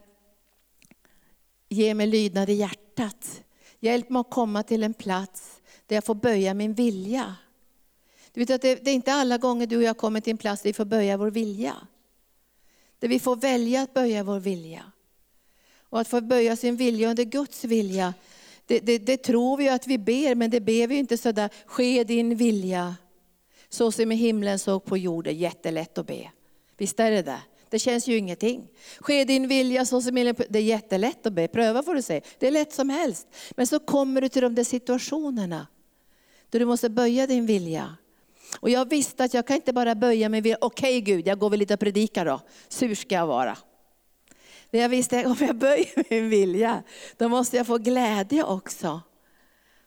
[1.69, 3.41] ge mig lydnad i hjärtat.
[3.79, 7.35] Hjälp mig att komma till en plats där jag får böja min vilja.
[8.33, 10.37] Du vet att det, det är inte alla gånger du och jag kommer till en
[10.37, 11.75] plats där vi får böja vår vilja.
[12.99, 14.91] Där vi får välja att böja vår vilja.
[15.79, 18.13] Och att få böja sin vilja under Guds vilja,
[18.69, 22.03] det, det, det, tror vi att vi ber, men det ber vi inte sådär, ske
[22.03, 22.95] din vilja.
[23.69, 26.31] Så som i himlen såg på jorden, jättelätt att be.
[26.77, 27.41] Visst är det det?
[27.69, 28.67] Det känns ju ingenting.
[28.99, 32.21] Ske din vilja så som himlen Det är jättelätt att be, pröva får du se.
[32.39, 33.27] Det är lätt som helst.
[33.51, 35.67] Men så kommer du till de där situationerna,
[36.49, 37.95] då du måste böja din vilja.
[38.59, 41.49] Och jag visste att jag kan inte bara böja mig, okej okay, Gud, jag går
[41.49, 42.41] väl lite och predikar då.
[42.67, 43.57] Sur ska jag vara.
[44.71, 46.83] Men jag visste att om jag böjer min vilja,
[47.17, 49.01] då måste jag få glädje också.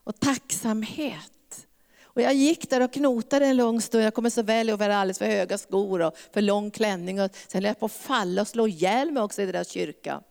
[0.05, 1.67] Och tacksamhet.
[2.15, 4.05] Och jag gick där och knotade en lång stund.
[4.05, 7.21] Jag kommer så väl ihåg jag jag alldeles för höga skor och för lång klänning.
[7.21, 10.23] Och sen höll jag på att falla och slå ihjäl mig också i deras kyrka.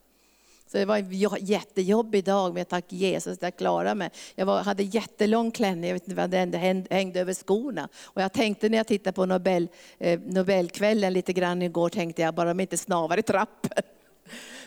[0.71, 4.09] Så det var en jättejobbig dag, men tack Jesus att jag klarade mig.
[4.35, 7.89] Jag var, hade jättelång klänning, jag vet inte vad det hängde över skorna.
[8.03, 12.33] Och jag tänkte när jag tittade på Nobel, eh, Nobelkvällen lite grann igår, tänkte jag
[12.33, 13.83] bara de inte snavar i trappen.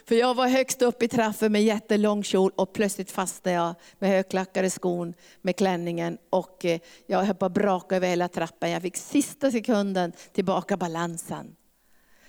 [0.05, 4.11] För jag var högst upp i trappen med jättelång kjol och plötsligt fastnade jag med
[4.11, 8.71] högklackade skon med klänningen och eh, jag höll på att braka över hela trappen.
[8.71, 11.57] Jag fick sista sekunden tillbaka balansen.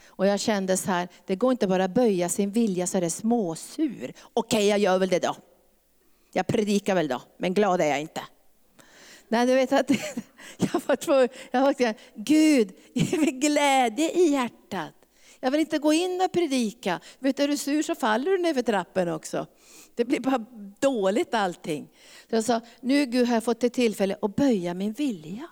[0.08, 3.02] Och jag kände så här, det går inte bara att böja sin vilja så är
[3.02, 4.13] det småsur.
[4.34, 5.36] Okej, jag gör väl det då.
[6.34, 8.21] Jag predikar väl då, men glad är jag inte.
[9.28, 9.89] Nej, du vet att
[10.58, 14.93] jag var tvungen, jag var, Gud, ge mig glädje i hjärtat.
[15.45, 16.99] Jag vill inte gå in och predika.
[17.19, 19.47] Vet du, är du sur så faller du ner för trappen också.
[19.95, 20.45] Det blir bara
[20.79, 21.88] dåligt allting.
[22.29, 25.47] Så jag sa, nu Gud har jag fått ett tillfälle att böja min vilja.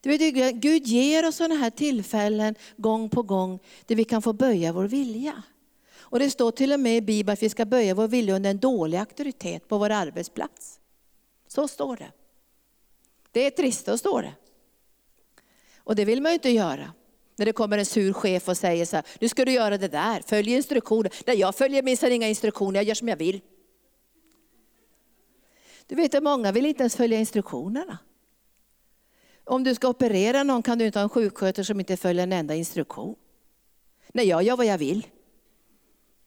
[0.00, 4.32] Du vet, Gud ger oss sådana här tillfällen gång på gång där vi kan få
[4.32, 5.42] böja vår vilja.
[5.98, 8.50] Och det står till och med i Bibeln att vi ska böja vår vilja under
[8.50, 10.80] en dålig auktoritet på vår arbetsplats.
[11.48, 12.12] Så står det.
[13.32, 14.34] Det är trist, så står det.
[15.76, 16.92] Och det vill man ju inte göra.
[17.38, 19.88] När det kommer en sur chef och säger så här, nu ska du göra det
[19.88, 21.12] där, följ instruktioner.
[21.26, 23.40] Nej, jag följer minsann inga instruktioner, jag gör som jag vill.
[25.86, 27.98] Du vet att många vill inte ens följa instruktionerna.
[29.44, 32.32] Om du ska operera någon kan du inte ha en sjuksköterska som inte följer en
[32.32, 33.16] enda instruktion.
[34.12, 35.06] Nej, jag gör vad jag vill.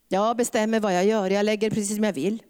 [0.08, 2.44] Jag bestämmer vad jag gör, jag lägger precis som jag vill.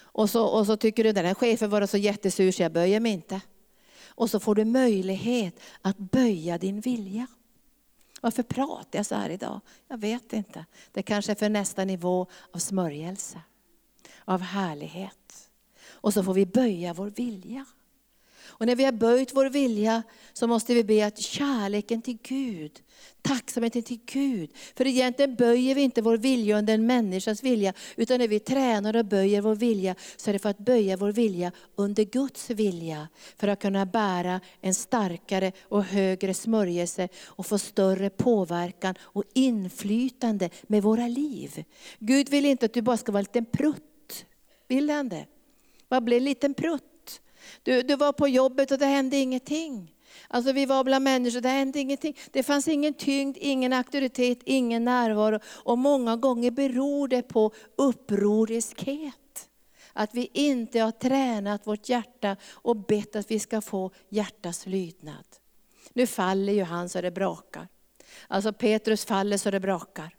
[0.00, 3.00] Och så, och så tycker du den här chefen var så jättesur så jag böjer
[3.00, 3.40] mig inte.
[4.06, 7.26] Och så får du möjlighet att böja din vilja.
[8.20, 9.60] Varför pratar jag så här idag?
[9.88, 10.64] Jag vet inte.
[10.92, 13.40] Det kanske är för nästa nivå av smörjelse,
[14.24, 15.50] av härlighet.
[15.86, 17.66] Och så får vi böja vår vilja.
[18.58, 22.72] Och när vi har böjt vår vilja så måste vi be att kärleken till Gud,
[23.22, 24.50] tacksamheten till Gud.
[24.76, 28.96] För egentligen böjer vi inte vår vilja under en människas vilja, utan när vi tränar
[28.96, 33.08] och böjer vår vilja så är det för att böja vår vilja under Guds vilja.
[33.36, 40.50] För att kunna bära en starkare och högre smörjelse och få större påverkan och inflytande
[40.62, 41.64] med våra liv.
[41.98, 44.24] Gud vill inte att du bara ska vara en liten prutt.
[44.68, 45.26] Vill han det?
[45.88, 46.97] Bara bli en liten prutt.
[47.62, 49.94] Du, du var på jobbet och det hände ingenting.
[50.28, 52.16] Alltså vi var bland människor, det hände ingenting.
[52.30, 55.40] Det fanns ingen tyngd, ingen auktoritet, ingen närvaro.
[55.44, 59.48] Och många gånger beror det på upproriskhet.
[59.92, 65.26] Att vi inte har tränat vårt hjärta och bett att vi ska få hjärtas lydnad.
[65.92, 67.68] Nu faller ju han så det brakar.
[68.28, 70.14] Alltså Petrus faller så det brakar.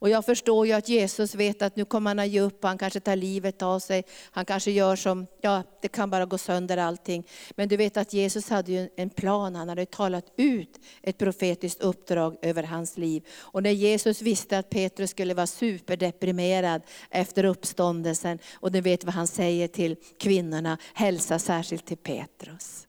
[0.00, 2.78] Och jag förstår ju att Jesus vet att nu kommer han att ge upp, han
[2.78, 4.04] kanske tar livet av sig.
[4.30, 7.26] Han kanske gör som, ja det kan bara gå sönder allting.
[7.50, 11.80] Men du vet att Jesus hade ju en plan, han hade talat ut ett profetiskt
[11.80, 13.26] uppdrag över hans liv.
[13.38, 19.14] Och när Jesus visste att Petrus skulle vara superdeprimerad efter uppståndelsen, och du vet vad
[19.14, 22.86] han säger till kvinnorna, hälsa särskilt till Petrus.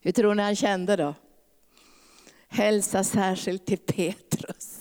[0.00, 1.14] Hur tror ni han kände då?
[2.48, 4.79] Hälsa särskilt till Petrus.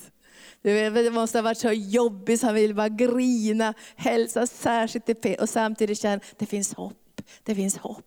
[0.61, 5.49] Det måste ha varit så jobbigt han ville bara grina, hälsa särskilt till Petrus och
[5.49, 8.05] samtidigt känner det finns hopp, det finns hopp.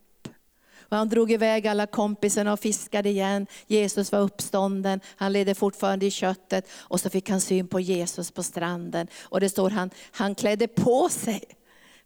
[0.93, 3.47] Och han drog iväg alla kompisarna och fiskade igen.
[3.67, 6.69] Jesus var uppstånden, han ledde fortfarande i köttet.
[6.73, 9.07] Och så fick han syn på Jesus på stranden.
[9.23, 11.43] Och det står han, han klädde på sig.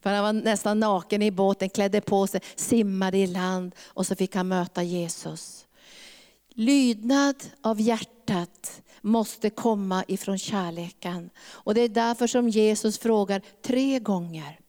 [0.02, 4.16] För han var nästan naken i båten, klädde på sig, simmade i land och så
[4.16, 5.66] fick han möta Jesus.
[6.54, 11.30] Lydnad av hjärtat måste komma ifrån kärleken.
[11.50, 14.60] Och det är därför som Jesus frågar tre gånger,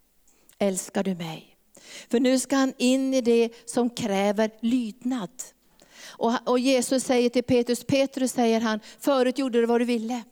[0.59, 1.57] älskar du mig?
[2.09, 5.29] För nu ska han in i det som kräver lydnad.
[6.45, 10.23] Och, Jesus säger till Petrus, Petrus säger han, förut gjorde du vad du ville.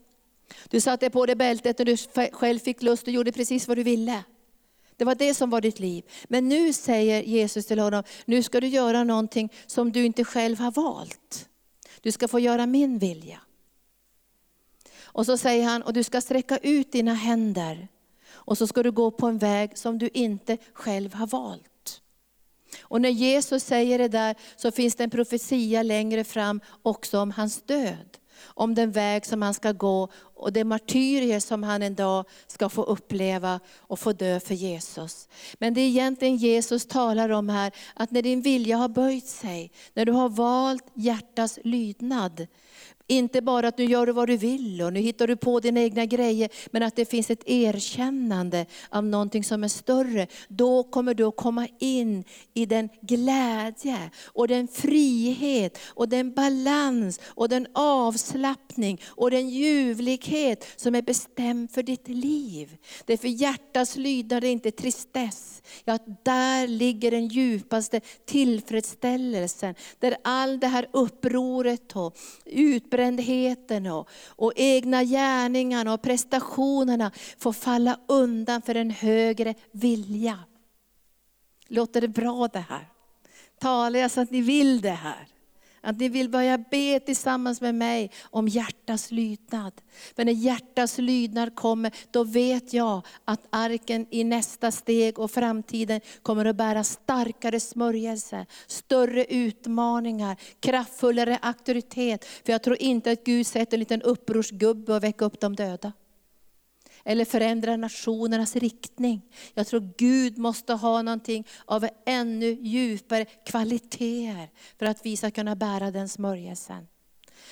[0.69, 1.97] Du satte på dig bältet när du
[2.31, 4.23] själv fick lust och gjorde precis vad du ville.
[4.97, 6.03] Det var det som var ditt liv.
[6.27, 10.59] Men nu säger Jesus till honom, nu ska du göra någonting som du inte själv
[10.59, 11.49] har valt.
[12.01, 13.39] Du ska få göra min vilja.
[15.15, 17.87] Och så säger han, och du ska sträcka ut dina händer.
[18.31, 22.01] Och så ska du gå på en väg som du inte själv har valt.
[22.81, 27.31] Och när Jesus säger det där så finns det en profetia längre fram också om
[27.31, 28.17] hans död.
[28.43, 32.69] Om den väg som han ska gå och det martyrier som han en dag ska
[32.69, 35.27] få uppleva och få dö för Jesus.
[35.59, 39.71] Men det är egentligen Jesus talar om här, att när din vilja har böjt sig,
[39.93, 42.47] när du har valt hjärtas lydnad,
[43.07, 45.79] inte bara att nu gör du vad du vill och nu hittar du på dina
[45.79, 50.27] egna grejer, men att det finns ett erkännande av någonting som är större.
[50.47, 57.19] Då kommer du att komma in i den glädje och den frihet och den balans
[57.25, 62.77] och den avslappning och den ljuvlighet som är bestämd för ditt liv.
[63.05, 65.61] Det är för hjärtats lydnad är inte tristess.
[65.83, 69.75] Ja, där ligger den djupaste tillfredsställelsen.
[69.99, 72.17] Där all det här upproret och
[72.95, 80.39] utbrändheten och, och egna gärningarna och prestationerna får falla undan för en högre vilja.
[81.67, 82.87] Låter det bra det här?
[83.59, 85.27] Talar jag så att ni vill det här?
[85.85, 89.73] Att ni vill börja be tillsammans med mig om hjärtas lydnad.
[90.15, 96.01] För när hjärtas lydnad kommer, då vet jag att arken i nästa steg och framtiden
[96.21, 102.25] kommer att bära starkare smörjelse, större utmaningar, kraftfullare auktoritet.
[102.25, 105.93] För jag tror inte att Gud sätter en liten upprorsgubbe och väcker upp de döda
[107.05, 109.21] eller förändra nationernas riktning.
[109.53, 115.55] Jag tror Gud måste ha någonting av ännu djupare kvaliteter för att vi ska kunna
[115.55, 116.87] bära den smörjelsen.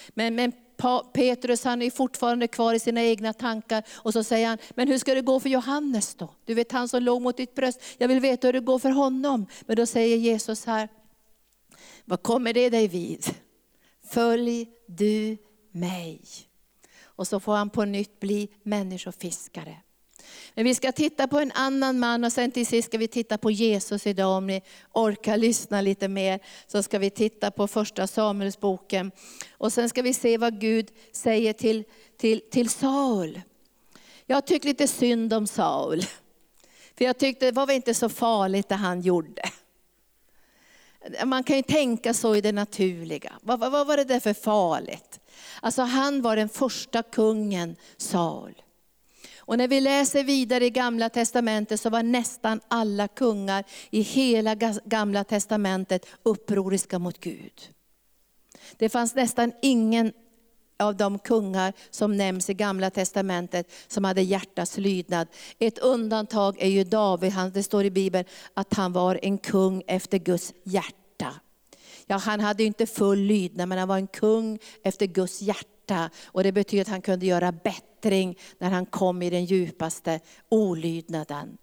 [0.09, 0.51] Men, men
[1.13, 4.97] Petrus han är fortfarande kvar i sina egna tankar och så säger han, men hur
[4.97, 6.33] ska det gå för Johannes då?
[6.45, 8.89] Du vet han som låg mot ditt bröst, jag vill veta hur det går för
[8.89, 9.45] honom.
[9.65, 10.89] Men då säger Jesus här,
[12.05, 13.25] vad kommer det dig vid?
[14.07, 15.37] Följ du
[15.71, 16.21] mig.
[17.15, 19.77] Och så får han på nytt bli människofiskare.
[20.53, 23.37] Men vi ska titta på en annan man och sen till sist ska vi titta
[23.37, 24.37] på Jesus idag.
[24.37, 24.61] Om ni
[24.93, 29.11] orkar lyssna lite mer så ska vi titta på första Samuelsboken.
[29.51, 31.83] Och sen ska vi se vad Gud säger till,
[32.17, 33.41] till, till Saul.
[34.25, 36.01] Jag tycker lite synd om Saul.
[36.97, 39.41] För jag tyckte det var väl inte så farligt det han gjorde.
[41.25, 43.33] Man kan ju tänka så i det naturliga.
[43.41, 45.19] Vad, vad, vad var det där för farligt?
[45.61, 48.61] Alltså han var den första kungen, Saul.
[49.45, 54.55] Och när vi läser vidare i gamla testamentet så var nästan alla kungar i hela
[54.85, 57.69] gamla testamentet upproriska mot Gud.
[58.77, 60.13] Det fanns nästan ingen
[60.79, 65.27] av de kungar som nämns i gamla testamentet som hade hjärtats lydnad.
[65.59, 70.17] Ett undantag är ju David, det står i Bibeln att han var en kung efter
[70.17, 71.02] Guds hjärta.
[72.07, 76.09] Ja, han hade inte full lydnad men han var en kung efter Guds hjärta.
[76.25, 81.57] Och det betyder att han kunde göra bättring när han kom i den djupaste olydnaden.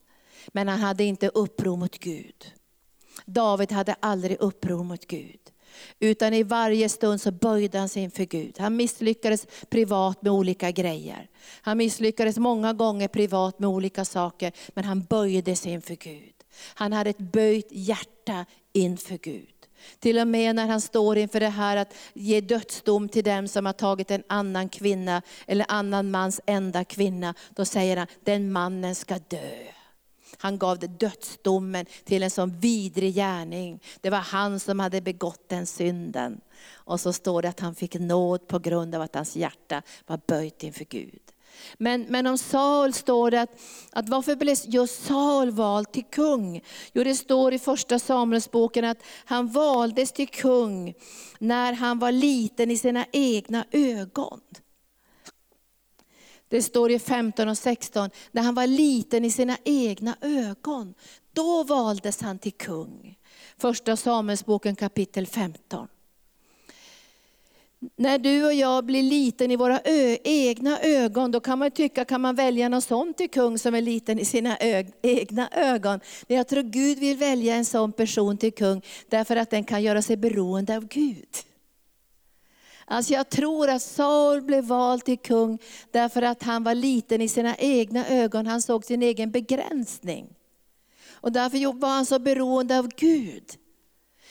[0.49, 2.53] Men han hade inte uppror mot Gud.
[3.27, 5.41] David hade aldrig uppror mot Gud.
[5.99, 8.59] Utan i varje stund så böjde han sig inför Gud.
[8.59, 11.29] Han misslyckades privat med olika grejer.
[11.63, 16.35] Han misslyckades många gånger privat med olika saker, men han böjde sig inför Gud.
[16.75, 19.60] Han hade ett böjt hjärta inför Gud.
[19.99, 23.67] Till och med när han står inför det här att ge dödsdom till dem som
[23.67, 28.95] har tagit en annan kvinna, eller annan mans enda kvinna, då säger han, den mannen
[28.95, 29.57] ska dö.
[30.39, 33.81] Han gav dödsdomen till en sån vidrig gärning.
[34.01, 36.41] Det var han som hade begått den synden.
[36.73, 40.21] Och så står det att han fick nåd på grund av att hans hjärta var
[40.27, 41.30] böjt inför Gud.
[41.79, 43.61] Men, men om Saul står det att,
[43.93, 46.63] att varför blev just Saul vald till kung?
[46.93, 50.95] Jo det står i första Samuelsboken att han valdes till kung
[51.39, 54.41] när han var liten i sina egna ögon.
[56.49, 60.95] Det står i 15 och 16, när han var liten i sina egna ögon.
[61.33, 63.19] Då valdes han till kung.
[63.59, 65.89] Första Samuelsboken kapitel 15.
[67.97, 72.05] När du och jag blir liten i våra ö, egna ögon, då kan man tycka,
[72.05, 76.01] kan man välja någon sån till kung som är liten i sina ö, egna ögon?
[76.29, 79.83] Men jag tror Gud vill välja en sån person till kung, därför att den kan
[79.83, 81.29] göra sig beroende av Gud.
[82.85, 85.59] Alltså jag tror att Saul blev vald till kung
[85.91, 88.47] därför att han var liten i sina egna ögon.
[88.47, 90.27] Han såg sin egen begränsning.
[91.13, 93.45] Och därför var han så beroende av Gud.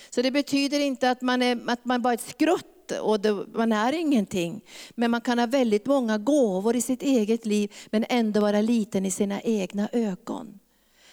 [0.10, 3.46] Så det betyder inte att man, är, att man bara är ett skrutt och det,
[3.54, 4.62] man är ingenting.
[4.90, 9.06] Men man kan ha väldigt många gåvor i sitt eget liv men ändå vara liten
[9.06, 10.60] i sina egna ögon.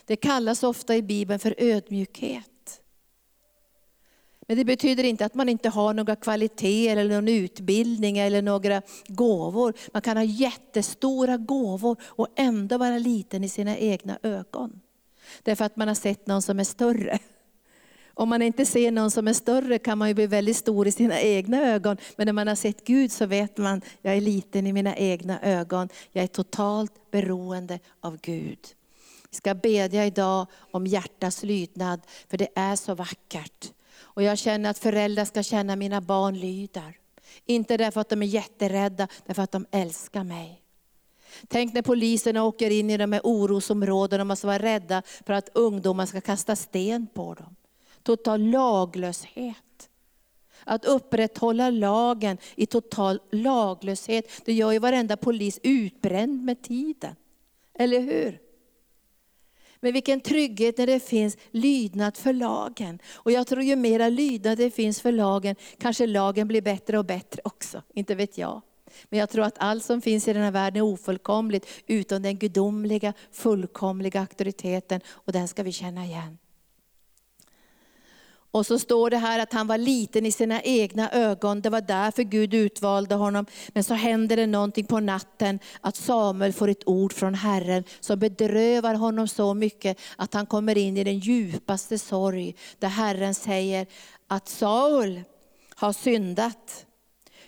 [0.04, 2.80] Det kallas ofta i Bibeln för ödmjukhet.
[4.48, 8.82] Men det betyder inte att man inte har några kvaliteter eller någon utbildning eller några
[9.06, 9.74] gåvor.
[9.92, 14.80] Man kan ha jättestora gåvor och ändå vara liten i sina egna ögon.
[15.42, 17.18] Därför att man har sett någon som är större.
[18.18, 20.92] Om man inte ser någon som är större kan man ju bli väldigt stor i
[20.92, 21.96] sina egna ögon.
[22.16, 25.40] Men när man har sett Gud så vet man, jag är liten i mina egna
[25.40, 25.88] ögon.
[26.12, 28.58] Jag är totalt beroende av Gud.
[29.30, 33.72] Vi ska bedja idag om hjärtas lydnad, för det är så vackert.
[33.98, 36.98] Och jag känner att föräldrar ska känna att mina barn lyder.
[37.46, 40.62] Inte därför att de är jätterädda, därför att de älskar mig.
[41.48, 45.48] Tänk när poliserna åker in i de här orosområdena och måste vara rädda för att
[45.54, 47.56] ungdomar ska kasta sten på dem.
[48.06, 49.88] Total laglöshet.
[50.64, 57.14] Att upprätthålla lagen i total laglöshet, det gör ju varenda polis utbränd med tiden.
[57.74, 58.40] Eller hur?
[59.80, 62.98] Men vilken trygghet när det finns lydnad för lagen.
[63.12, 67.04] Och jag tror ju mera lydnad det finns för lagen, kanske lagen blir bättre och
[67.04, 67.82] bättre också.
[67.94, 68.62] Inte vet jag.
[69.08, 72.38] Men jag tror att allt som finns i den här världen är ofullkomligt, utom den
[72.38, 75.00] gudomliga, fullkomliga auktoriteten.
[75.08, 76.38] Och den ska vi känna igen.
[78.50, 81.80] Och så står det här att han var liten i sina egna ögon, det var
[81.80, 83.46] därför Gud utvalde honom.
[83.68, 88.18] Men så händer det någonting på natten, att Samuel får ett ord från Herren som
[88.18, 92.56] bedrövar honom så mycket att han kommer in i den djupaste sorg.
[92.78, 93.86] Där Herren säger
[94.26, 95.22] att Saul
[95.74, 96.86] har syndat,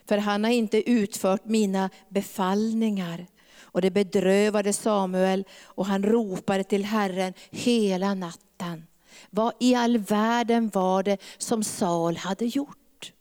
[0.08, 3.26] för han har inte utfört mina befallningar.
[3.60, 8.87] Och det bedrövade Samuel och han ropade till Herren hela natten.
[9.30, 13.12] Vad i all världen var det som Saul hade gjort?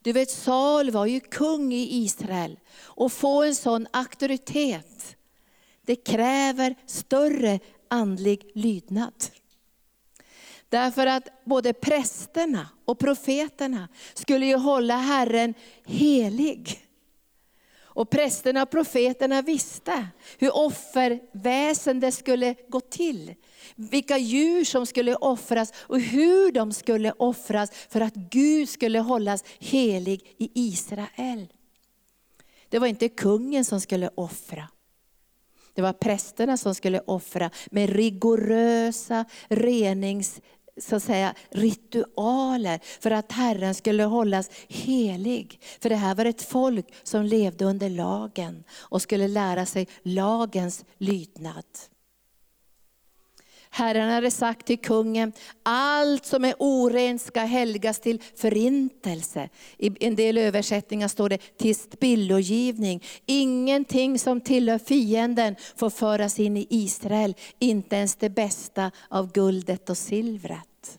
[0.00, 5.16] Du vet Saul var ju kung i Israel och få en sån auktoritet,
[5.82, 9.24] det kräver större andlig lydnad.
[10.68, 15.54] Därför att både prästerna och profeterna skulle ju hålla Herren
[15.84, 16.85] helig.
[17.96, 23.34] Och prästerna och profeterna visste hur offerväsendet skulle gå till.
[23.74, 29.44] Vilka djur som skulle offras och hur de skulle offras för att Gud skulle hållas
[29.58, 31.46] helig i Israel.
[32.68, 34.68] Det var inte kungen som skulle offra.
[35.74, 40.40] Det var prästerna som skulle offra med rigorösa renings
[40.80, 45.60] så att säga, ritualer för att Herren skulle hållas helig.
[45.80, 50.84] För det här var ett folk som levde under lagen och skulle lära sig lagens
[50.98, 51.64] lydnad.
[53.76, 59.48] Herren hade sagt till kungen, allt som är orent ska helgas till förintelse.
[59.78, 63.02] I en del översättningar står det till spillogivning.
[63.26, 69.90] Ingenting som tillhör fienden får föras in i Israel, inte ens det bästa av guldet
[69.90, 70.98] och silvret.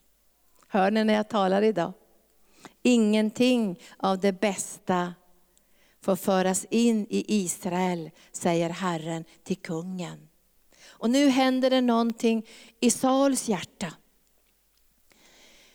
[0.67, 1.93] Hör ni när jag talar idag?
[2.83, 5.13] Ingenting av det bästa
[6.01, 10.27] får föras in i Israel, säger Herren till kungen.
[10.99, 12.45] Och nu händer det någonting
[12.79, 13.93] i Sauls hjärta.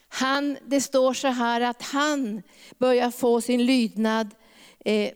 [0.09, 2.43] Han, det står så här att han
[2.79, 4.35] börjar få sin lydnad,
[4.85, 5.13] eh,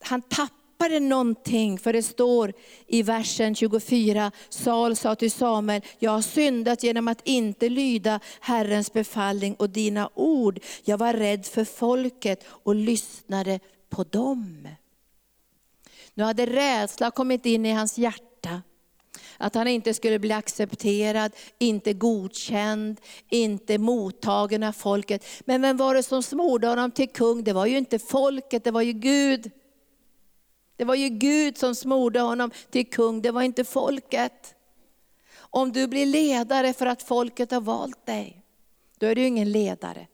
[0.00, 2.52] han tappade någonting, för det står
[2.86, 8.92] i versen 24, Saul sa till Samuel, jag har syndat genom att inte lyda Herrens
[8.92, 10.60] befallning och dina ord.
[10.84, 14.68] Jag var rädd för folket och lyssnade på dem.
[16.14, 18.62] Nu hade rädsla kommit in i hans hjärta.
[19.38, 25.24] Att han inte skulle bli accepterad, inte godkänd, inte mottagen av folket.
[25.44, 27.44] Men vem var det som smorde honom till kung?
[27.44, 29.50] Det var ju inte folket, det var ju Gud.
[30.76, 34.54] Det var ju Gud som smorde honom till kung, det var inte folket.
[35.36, 38.44] Om du blir ledare för att folket har valt dig,
[38.98, 40.06] då är du ingen ledare.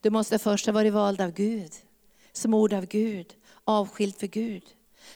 [0.00, 1.72] Du måste först ha varit vald av Gud,
[2.32, 4.62] smord av Gud, avskild för Gud.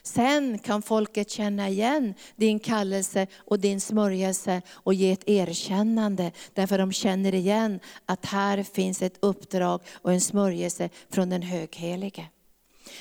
[0.03, 6.33] Sen kan folket känna igen din kallelse och din smörjelse och ge ett erkännande.
[6.55, 12.27] Därför de känner igen att här finns ett uppdrag och en smörjelse från den höghelige.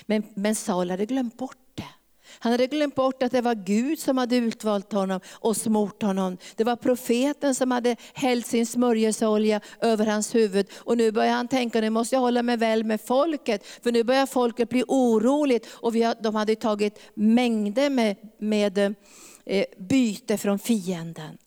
[0.05, 1.57] Men, men Saul hade glömt bort
[2.39, 6.37] han hade glömt bort att det var Gud som hade utvalt honom och smort honom.
[6.55, 10.67] Det var profeten som hade hällt sin smörjelseolja över hans huvud.
[10.75, 13.65] Och nu börjar han tänka, nu måste jag hålla mig väl med folket.
[13.83, 15.67] För nu börjar folket bli oroligt.
[15.71, 18.95] Och vi har, de hade tagit mängder med, med
[19.45, 21.37] eh, byte från fienden.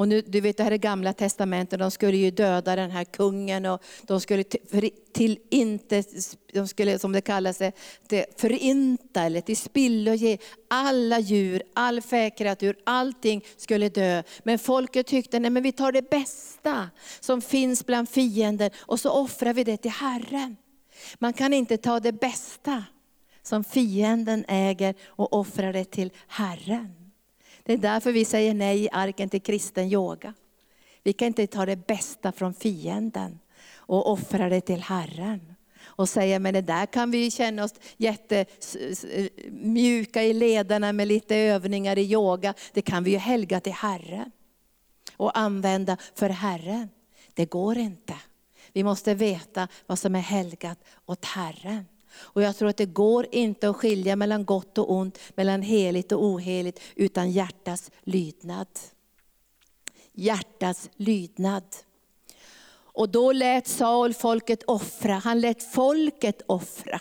[0.00, 3.04] Och nu, du vet det här är gamla testamentet, de skulle ju döda den här
[3.04, 6.04] kungen och de skulle till, till inte,
[6.52, 7.58] de skulle som det kallas
[8.36, 10.38] förinta eller till spillo ge
[10.68, 14.22] alla djur, all fäkreatur, allting skulle dö.
[14.42, 16.90] Men folket tyckte, nej men vi tar det bästa
[17.20, 20.56] som finns bland fienden och så offrar vi det till Herren.
[21.18, 22.84] Man kan inte ta det bästa
[23.42, 26.99] som fienden äger och offra det till Herren.
[27.70, 30.34] Det är därför vi säger nej i arken till kristen yoga.
[31.02, 33.38] Vi kan inte ta det bästa från fienden
[33.74, 35.54] och offra det till Herren.
[35.82, 39.02] Och säga, men det där kan vi känna oss jättemjuka
[40.22, 42.54] i lederna med lite övningar i yoga.
[42.72, 44.30] Det kan vi ju helga till Herren.
[45.16, 46.88] Och använda för Herren.
[47.34, 48.14] Det går inte.
[48.72, 51.84] Vi måste veta vad som är helgat åt Herren.
[52.12, 56.12] Och jag tror att det går inte att skilja mellan gott och ont, mellan heligt
[56.12, 58.68] och oheligt, utan hjärtats lydnad.
[60.12, 61.64] Hjärtats lydnad.
[62.92, 67.00] Och då lät Saul folket offra, han lät folket offra.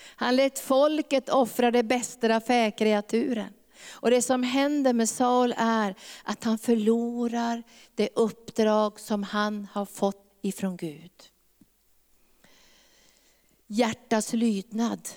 [0.00, 3.52] Han lät folket offra det bästa av fäkreaturen.
[3.90, 7.62] Och det som händer med Saul är att han förlorar
[7.94, 11.12] det uppdrag som han har fått ifrån Gud
[13.68, 15.08] hjärtas lydnad.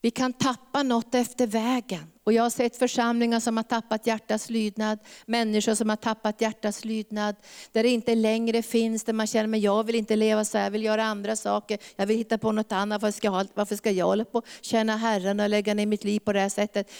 [0.00, 2.06] Vi kan tappa något efter vägen.
[2.30, 6.84] Och jag har sett församlingar som har tappat hjärtats lydnad, människor som har tappat hjärtats
[6.84, 7.36] lydnad,
[7.72, 10.64] där det inte längre finns, där man känner, att jag vill inte leva så här,
[10.64, 13.76] jag vill göra andra saker, jag vill hitta på något annat, varför ska jag, varför
[13.76, 16.90] ska jag hålla på känna Herren och lägga ner mitt liv på det här sättet?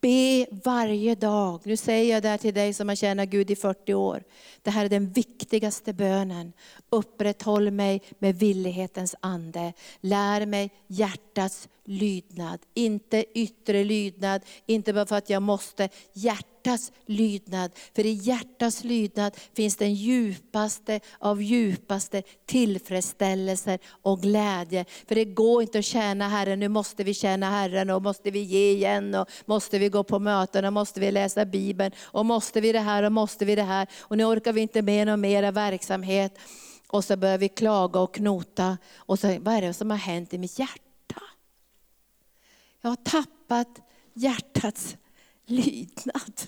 [0.00, 1.60] Be varje dag.
[1.64, 4.22] Nu säger jag det här till dig som har tjänat Gud i 40 år.
[4.62, 6.52] Det här är den viktigaste bönen.
[6.90, 9.72] Upprätthåll mig med villighetens ande.
[10.00, 12.60] Lär mig hjärtats lydnad.
[12.74, 15.88] Inte yttre lydnad, inte bara för att jag måste.
[16.12, 17.70] Hjärtats lydnad.
[17.94, 24.84] För i hjärtats lydnad finns den djupaste av djupaste tillfredsställelser och glädje.
[25.08, 28.40] För det går inte att tjäna Herren, nu måste vi tjäna Herren och måste vi
[28.40, 32.60] ge igen och måste vi gå på möten och måste vi läsa Bibeln och måste
[32.60, 33.88] vi det här och måste vi det här.
[34.00, 36.38] Och nu orkar vi inte med någon mera verksamhet.
[36.88, 38.78] Och så börjar vi klaga och knota.
[38.96, 40.83] Och så, vad är det som har hänt i mitt hjärta?
[42.84, 43.80] Jag har tappat
[44.14, 44.96] hjärtats
[45.46, 46.42] lydnad.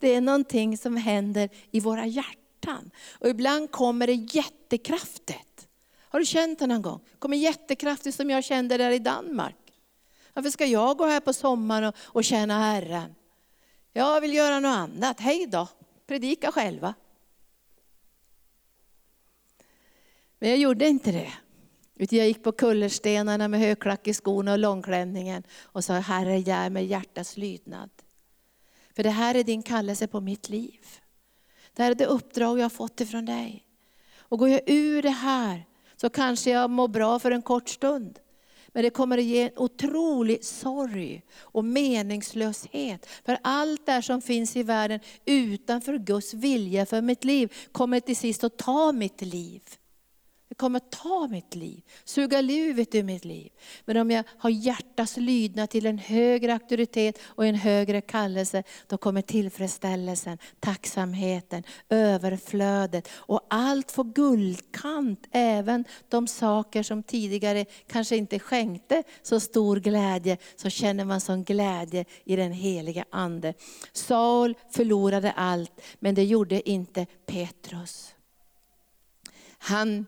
[0.00, 2.90] Det är någonting som händer i våra hjärtan.
[3.12, 5.68] Och ibland kommer det jättekraftigt.
[5.98, 7.00] Har du känt det någon gång?
[7.18, 9.56] kommer jättekraftigt som jag kände där i Danmark.
[10.32, 13.14] Varför ska jag gå här på sommaren och, och tjäna Herren?
[13.92, 15.20] Jag vill göra något annat.
[15.20, 15.68] Hej då,
[16.06, 16.94] predika själva.
[20.38, 21.32] Men jag gjorde inte det.
[22.02, 26.70] Utan jag gick på kullerstenarna med högklack i skorna och långklänningen och sa, Herre, gär
[26.70, 27.90] mig hjärtats lydnad.
[28.96, 30.86] För det här är din kallelse på mitt liv.
[31.72, 33.66] Det här är det uppdrag jag har fått ifrån dig.
[34.16, 38.18] Och går jag ur det här så kanske jag mår bra för en kort stund.
[38.68, 43.06] Men det kommer att ge en otrolig sorg och meningslöshet.
[43.24, 48.16] För allt det som finns i världen utanför Guds vilja för mitt liv kommer till
[48.16, 49.62] sist att ta mitt liv.
[50.52, 53.52] Det kommer att ta mitt liv, suga livet ur mitt liv.
[53.84, 58.96] Men om jag har hjärtats lydnad till en högre auktoritet och en högre kallelse, då
[58.96, 65.26] kommer tillfredsställelsen, tacksamheten, överflödet och allt får guldkant.
[65.30, 71.44] Även de saker som tidigare kanske inte skänkte så stor glädje, så känner man sån
[71.44, 73.54] glädje i den heliga Ande.
[73.92, 78.14] Saul förlorade allt, men det gjorde inte Petrus.
[79.58, 80.06] Han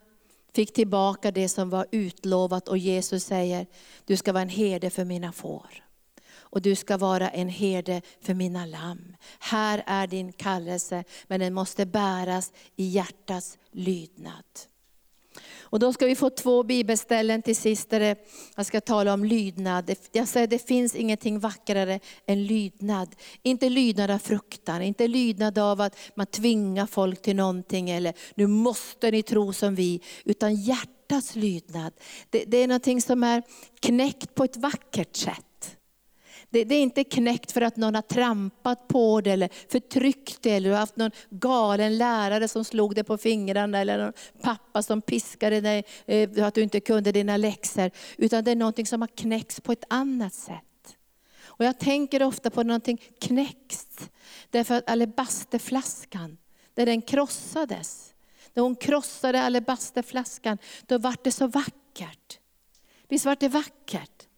[0.55, 3.67] fick tillbaka det som var utlovat och Jesus säger,
[4.05, 5.85] du ska vara en herde för mina får.
[6.37, 9.17] Och du ska vara en herde för mina lamm.
[9.39, 14.45] Här är din kallelse, men den måste bäras i hjärtats lydnad.
[15.75, 18.17] Och då ska vi få två bibelställen till sist där det,
[18.57, 19.95] jag ska tala om lydnad.
[20.13, 23.15] Jag säger det finns ingenting vackrare än lydnad.
[23.43, 28.47] Inte lydnad av fruktan, inte lydnad av att man tvingar folk till någonting eller nu
[28.47, 30.01] måste ni tro som vi.
[30.25, 31.93] Utan hjärtats lydnad.
[32.31, 33.43] Det, det är någonting som är
[33.81, 35.54] knäckt på ett vackert sätt.
[36.55, 40.51] Det, det, är inte knäckt för att någon har trampat på det eller förtryckt det
[40.51, 45.61] eller haft någon galen lärare som slog dig på fingrarna eller någon pappa som piskade
[45.61, 47.91] dig för eh, att du inte kunde dina läxor.
[48.17, 50.97] Utan det är någonting som har knäckts på ett annat sätt.
[51.45, 54.11] Och jag tänker ofta på någonting knäckt.
[54.51, 56.39] Därför att alabasterflaskan,
[56.75, 58.15] där den krossades.
[58.55, 62.39] När hon krossade alabasterflaskan, då var det så vackert.
[63.09, 64.29] Visst var det vackert?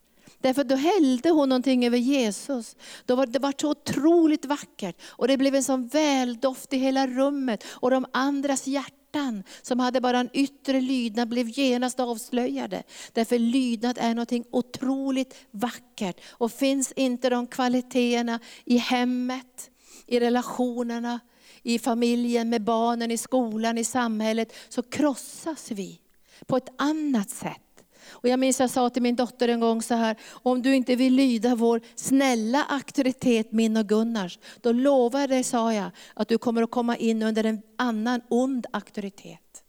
[0.41, 2.75] Därför då hällde hon någonting över Jesus.
[3.05, 5.01] Då var, det var så otroligt vackert.
[5.07, 7.63] Och det blev en sån väldoft i hela rummet.
[7.69, 12.83] Och de andras hjärtan som hade bara en yttre lydnad blev genast avslöjade.
[13.13, 16.21] Därför lydnad är någonting otroligt vackert.
[16.29, 19.71] Och finns inte de kvaliteterna i hemmet,
[20.05, 21.19] i relationerna,
[21.63, 26.01] i familjen, med barnen, i skolan, i samhället, så krossas vi
[26.45, 27.66] på ett annat sätt.
[28.09, 30.95] Och jag minns jag sa till min dotter en gång så här, om du inte
[30.95, 36.27] vill lyda vår snälla auktoritet, min och Gunnars, då lovar jag dig, sa jag, att
[36.27, 39.63] du kommer att komma in under en annan ond auktoritet.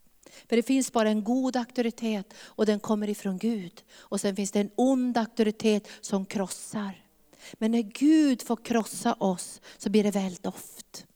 [0.48, 3.82] För det finns bara en god auktoritet och den kommer ifrån Gud.
[3.98, 7.04] Och sen finns det en ond auktoritet som krossar.
[7.52, 11.06] Men när Gud får krossa oss så blir det väldoft.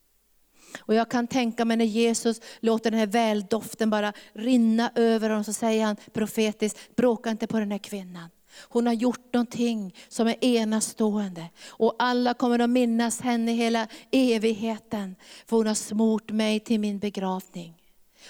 [0.80, 5.44] Och jag kan tänka mig när Jesus låter den här väldoften bara rinna över honom,
[5.44, 8.30] så säger han profetiskt, bråka inte på den här kvinnan.
[8.68, 11.48] Hon har gjort någonting som är enastående.
[11.68, 15.16] Och alla kommer att minnas henne hela evigheten.
[15.46, 17.74] För hon har smort mig till min begravning.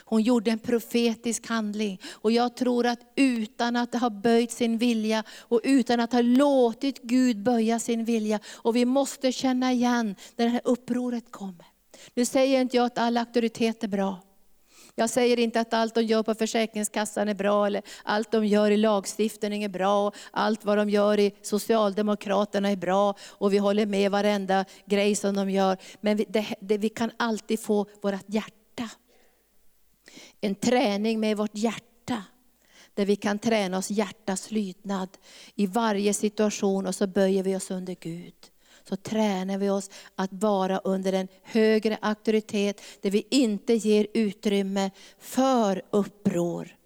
[0.05, 2.01] Hon gjorde en profetisk handling.
[2.11, 7.03] Och jag tror att utan att ha böjt sin vilja och utan att ha låtit
[7.03, 8.41] Gud böja sin vilja.
[8.53, 11.72] Och vi måste känna igen när det här upproret kommer.
[12.15, 14.21] Nu säger inte jag att all auktoritet är bra.
[14.95, 18.71] Jag säger inte att allt de gör på Försäkringskassan är bra, eller allt de gör
[18.71, 23.59] i lagstiftningen är bra, och allt vad de gör i Socialdemokraterna är bra, och vi
[23.59, 25.77] håller med varenda grej som de gör.
[26.01, 28.91] Men vi, det, det, vi kan alltid få vårt hjärta.
[30.41, 32.23] En träning med vårt hjärta.
[32.95, 35.09] Där vi kan träna oss hjärtas lydnad
[35.55, 38.52] i varje situation och så böjer vi oss under Gud
[38.89, 44.91] så tränar vi oss att vara under en högre auktoritet, där vi inte ger utrymme
[45.19, 46.77] för uppror.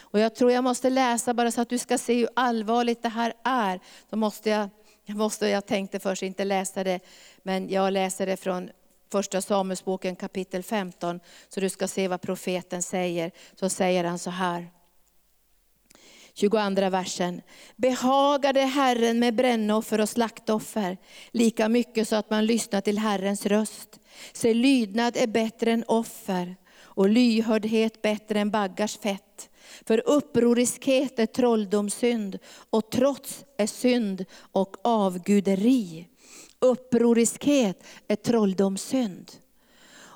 [0.00, 3.08] Och jag tror jag måste läsa bara så att du ska se hur allvarligt det
[3.08, 3.80] här är.
[4.10, 4.68] Då måste jag,
[5.04, 7.00] jag, måste, jag tänkte först inte läsa det,
[7.42, 8.70] men jag läser det från
[9.12, 13.30] första Samuelsboken kapitel 15, så du ska se vad profeten säger.
[13.54, 14.70] Så säger han så här.
[16.40, 17.42] 22 versen.
[17.76, 20.98] Behagade Herren med brännoffer och slaktoffer,
[21.30, 24.00] lika mycket så att man lyssnar till Herrens röst.
[24.32, 29.50] Se, lydnad är bättre än offer och lyhördhet bättre än baggars fett.
[29.86, 32.38] För upproriskhet är trolldomssynd
[32.70, 36.08] och trots är synd och avguderi.
[36.58, 39.30] Upproriskhet är trolldomssynd.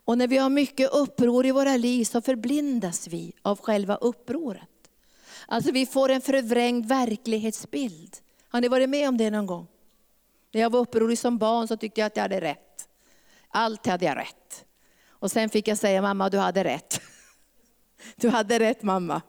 [0.06, 4.68] Och när vi har mycket uppror i våra liv så förblindas vi av själva upproret.
[5.46, 8.16] Alltså vi får en förvrängd verklighetsbild.
[8.48, 9.66] Har ni varit med om det någon gång?
[10.52, 12.88] När jag var upprorig som barn så tyckte jag att jag hade rätt.
[13.48, 14.64] Allt hade jag rätt.
[15.08, 17.00] Och sen fick jag säga, mamma du hade rätt.
[18.16, 19.22] Du hade rätt mamma.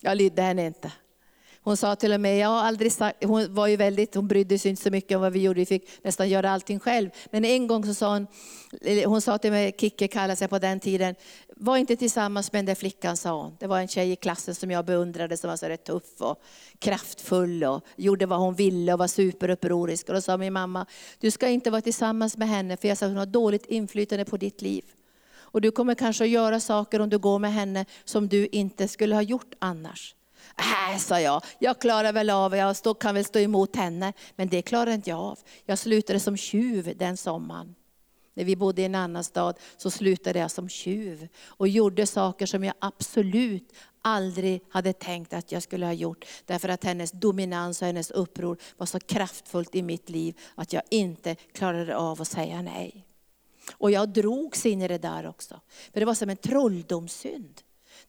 [0.00, 0.92] Jag lydde henne inte.
[1.64, 4.58] Hon sa till och med, jag har aldrig sagt, hon var ju väldigt, hon brydde
[4.58, 7.10] sig inte så mycket om vad vi gjorde, vi fick nästan göra allting själv.
[7.30, 8.26] Men en gång så sa hon,
[8.80, 11.14] eh, hon sa till mig, Kicke kallade sig på den tiden,
[11.56, 13.56] var inte tillsammans med den där flickan sa hon.
[13.58, 16.42] Det var en tjej i klassen som jag beundrade som var så rätt tuff och
[16.78, 20.08] kraftfull och gjorde vad hon ville och var superupprorisk.
[20.08, 20.86] Och då sa min mamma,
[21.18, 24.36] du ska inte vara tillsammans med henne för jag sa hon har dåligt inflytande på
[24.36, 24.84] ditt liv.
[25.34, 28.88] Och du kommer kanske att göra saker om du går med henne som du inte
[28.88, 30.14] skulle ha gjort annars.
[30.58, 34.12] Äh, sa jag, jag klarar väl av, jag stå, kan väl stå emot henne.
[34.36, 35.38] Men det klarar inte jag av.
[35.64, 37.74] Jag slutade som tjuv den sommaren.
[38.34, 42.46] När vi bodde i en annan stad så slutade jag som tjuv och gjorde saker
[42.46, 43.72] som jag absolut
[44.02, 46.24] aldrig hade tänkt att jag skulle ha gjort.
[46.46, 50.82] Därför att hennes dominans och hennes uppror var så kraftfullt i mitt liv att jag
[50.90, 53.06] inte klarade av att säga nej.
[53.72, 55.60] Och jag drogs in i det där också.
[55.92, 57.62] För det var som en trolldomssynd.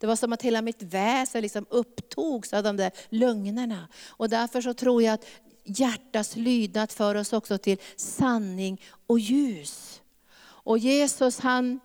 [0.04, 3.88] Det var som att hela mitt väsen liksom upptogs av de där lögnerna.
[4.10, 5.26] Och därför så tror jag att
[5.64, 10.02] hjärtats lydnad för oss också till sanning och ljus.
[10.44, 11.80] Och Jesus han,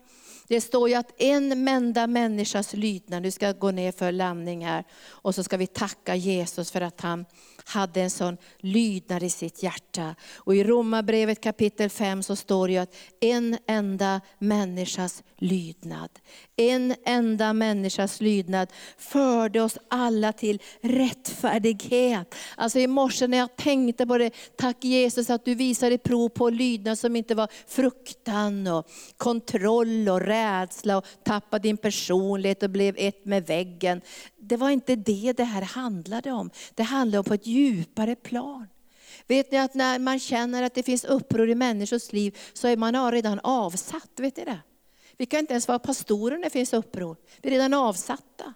[0.49, 4.67] det står ju att en enda människas lydnad, nu ska jag gå ner för landning
[4.67, 7.25] här, och så ska vi tacka Jesus för att han
[7.69, 10.15] hade en sån lydnad i sitt hjärta.
[10.37, 16.11] Och i Romarbrevet kapitel 5 så står det att en enda människas lydnad,
[16.57, 22.35] en enda människas lydnad förde oss alla till rättfärdighet.
[22.57, 26.51] Alltså i morse när jag tänkte på det, tack Jesus att du visade prov på
[26.51, 32.95] lydnad som inte var fruktan och kontroll och rädsla och tappa din personlighet och blev
[32.99, 34.01] ett med väggen
[34.49, 36.51] det var inte det det här handlade om.
[36.75, 38.67] Det handlade om på ett djupare plan.
[39.27, 42.77] Vet ni att när man känner att det finns uppror i människors liv så är
[42.77, 44.11] man redan avsatt.
[44.17, 44.59] Vet ni det?
[45.17, 47.17] Vi kan inte ens vara pastorer när det finns uppror.
[47.43, 48.55] Vi är redan avsatta.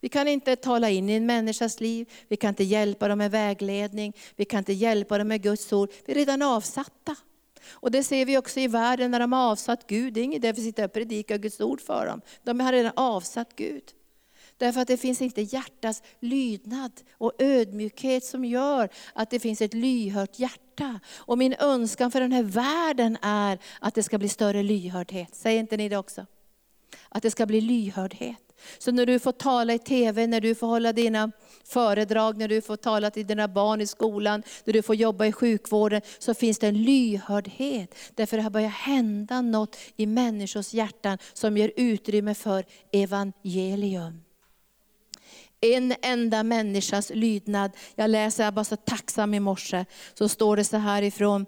[0.00, 3.30] Vi kan inte tala in i en människas liv, vi kan inte hjälpa dem med
[3.30, 5.90] vägledning, vi kan inte hjälpa dem med Guds ord.
[6.06, 7.16] Vi är redan avsatta.
[7.70, 10.12] Och det ser vi också i världen när de har avsatt Gud.
[10.12, 12.20] Det är inget därför att sitta och predika Guds ord för dem.
[12.42, 13.82] De har redan avsatt Gud.
[14.58, 19.74] Därför att det finns inte hjärtats lydnad och ödmjukhet som gör att det finns ett
[19.74, 21.00] lyhört hjärta.
[21.16, 25.34] Och min önskan för den här världen är att det ska bli större lyhördhet.
[25.34, 26.26] Säger inte ni det också?
[27.08, 28.38] Att det ska bli lyhördhet.
[28.78, 31.32] Så när du får tala i TV, när du får hålla dina
[31.64, 35.32] föredrag, när du får tala till dina barn i skolan, när du får jobba i
[35.32, 37.94] sjukvården, så finns det en lyhördhet.
[38.14, 44.20] Därför det har börjat hända något i människors hjärtan som ger utrymme för evangelium
[45.60, 47.70] en enda människas lydnad.
[47.94, 49.84] Jag läser, jag var så tacksam i morse,
[50.14, 51.46] så står det så här ifrån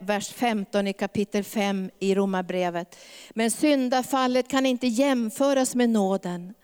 [0.00, 2.98] vers 15 i kapitel 5 i Romarbrevet.
[3.30, 6.54] Men syndafallet kan inte jämföras med nåden.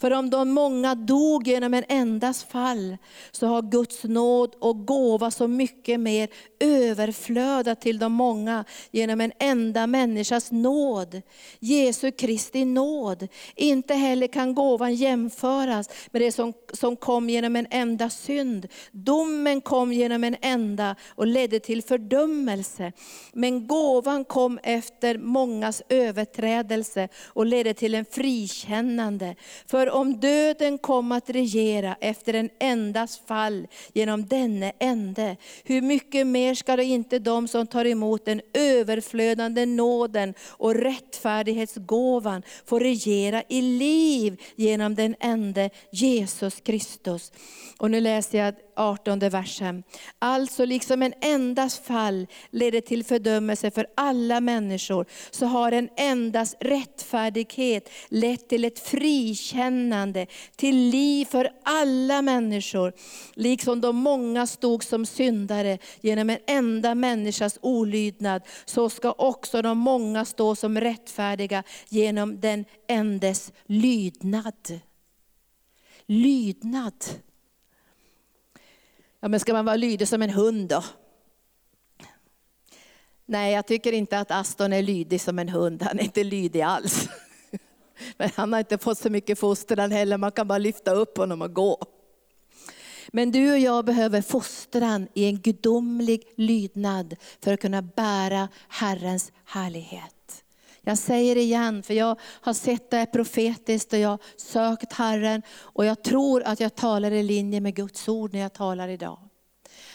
[0.00, 2.96] För om de många dog genom en endas fall,
[3.30, 6.28] så har Guds nåd och gåva så mycket mer
[6.60, 11.22] överflödat till de många genom en enda människas nåd.
[11.58, 13.28] Jesu Kristi nåd.
[13.56, 18.68] Inte heller kan gåvan jämföras med det som, som kom genom en enda synd.
[18.92, 22.92] Domen kom genom en enda och ledde till fördömelse.
[23.32, 29.34] Men gåvan kom efter mångas överträdelse och ledde till en frikännande.
[29.66, 35.82] För för om döden kom att regera efter en endas fall genom denne ende, hur
[35.82, 42.78] mycket mer ska då inte de som tar emot den överflödande nåden och rättfärdighetsgåvan få
[42.78, 47.32] regera i liv genom den ende Jesus Kristus.
[47.78, 49.82] Och nu läser jag 18 versen.
[50.18, 56.56] Alltså liksom en endas fall leder till fördömelse för alla människor, så har en endas
[56.60, 60.26] rättfärdighet lett till ett frikännande,
[60.56, 62.92] till liv för alla människor.
[63.34, 69.78] Liksom de många stod som syndare genom en enda människas olydnad, så ska också de
[69.78, 74.80] många stå som rättfärdiga genom den endes lydnad.
[76.06, 77.04] Lydnad.
[79.20, 80.84] Ja, men ska man vara lydig som en hund då?
[83.26, 85.82] Nej, jag tycker inte att Aston är lydig som en hund.
[85.82, 87.08] Han är inte lydig alls.
[88.16, 91.42] Men han har inte fått så mycket fostran heller, man kan bara lyfta upp honom
[91.42, 91.78] och gå.
[93.08, 99.32] Men du och jag behöver fostran i en gudomlig lydnad för att kunna bära Herrens
[99.44, 100.17] härlighet.
[100.88, 105.42] Jag säger det igen, för jag har sett det profetiskt och jag har sökt Herren.
[105.58, 109.18] Och jag tror att jag talar i linje med Guds ord när jag talar idag.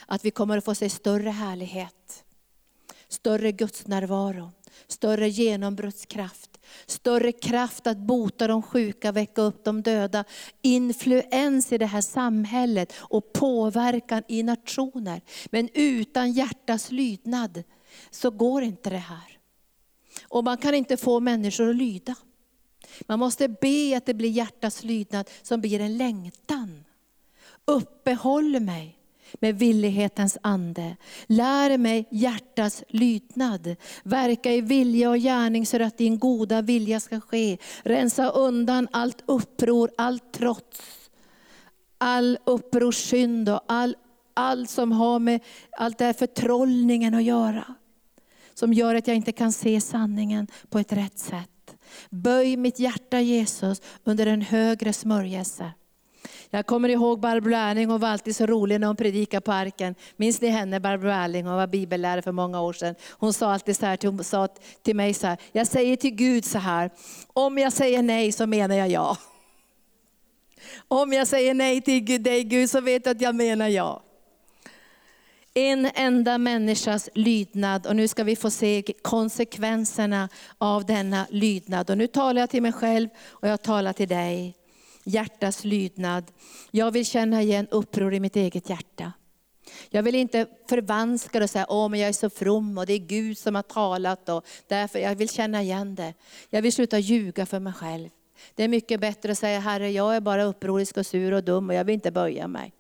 [0.06, 2.24] Att vi kommer att få se större härlighet,
[3.08, 4.52] större Guds närvaro,
[4.88, 6.60] större genombrottskraft.
[6.86, 10.24] större kraft att bota de sjuka, väcka upp de döda,
[10.62, 15.22] influens i det här samhället och påverkan i nationer.
[15.46, 17.64] Men utan hjärtas lydnad
[18.12, 19.33] så går inte det här.
[20.34, 22.16] Och man kan inte få människor att lyda.
[23.02, 26.84] Man måste be att det blir hjärtats lydnad som blir en längtan.
[27.66, 28.98] Uppehåll mig
[29.34, 30.98] med villighetens ande.
[31.26, 33.76] Lär mig hjärtats lydnad.
[34.04, 37.58] Verka i vilja och gärning så att din goda vilja ska ske.
[37.84, 40.82] Rensa undan allt uppror, allt trots,
[41.98, 43.96] all upprorssynd och all,
[44.34, 45.40] allt som har med
[45.78, 47.76] allt det här förtrollningen att göra.
[48.54, 51.50] Som gör att jag inte kan se sanningen på ett rätt sätt.
[52.10, 55.72] Böj mitt hjärta Jesus under en högre smörjelse.
[56.50, 59.96] Jag kommer ihåg Barbro Erling, hon var alltid så rolig när hon predikade på arken.
[60.18, 61.46] Minns ni henne, Barbro Erling?
[61.46, 62.96] Hon var bibellärare för många år sedan.
[63.12, 64.48] Hon sa alltid så här, hon sa
[64.82, 66.90] till mig så här, jag säger till Gud så här,
[67.34, 69.18] om jag säger nej så menar jag ja.
[70.88, 74.04] Om jag säger nej till dig Gud så vet jag att jag menar ja.
[75.56, 81.90] En enda människas lydnad och nu ska vi få se konsekvenserna av denna lydnad.
[81.90, 84.56] Och nu talar jag till mig själv och jag talar till dig.
[85.04, 86.32] Hjärtas lydnad.
[86.72, 89.14] Jag vill känna igen uppror i mitt eget hjärta.
[89.90, 92.94] Jag vill inte förvanska det och säga, åh men jag är så from och det
[92.94, 94.30] är Gud som har talat.
[94.30, 96.14] Och därför, jag vill känna igen det.
[96.50, 98.10] Jag vill sluta ljuga för mig själv.
[98.56, 101.70] Det är mycket bättre att säga, Herre jag är bara upprorisk och sur och dum
[101.70, 102.74] och jag vill inte böja mig.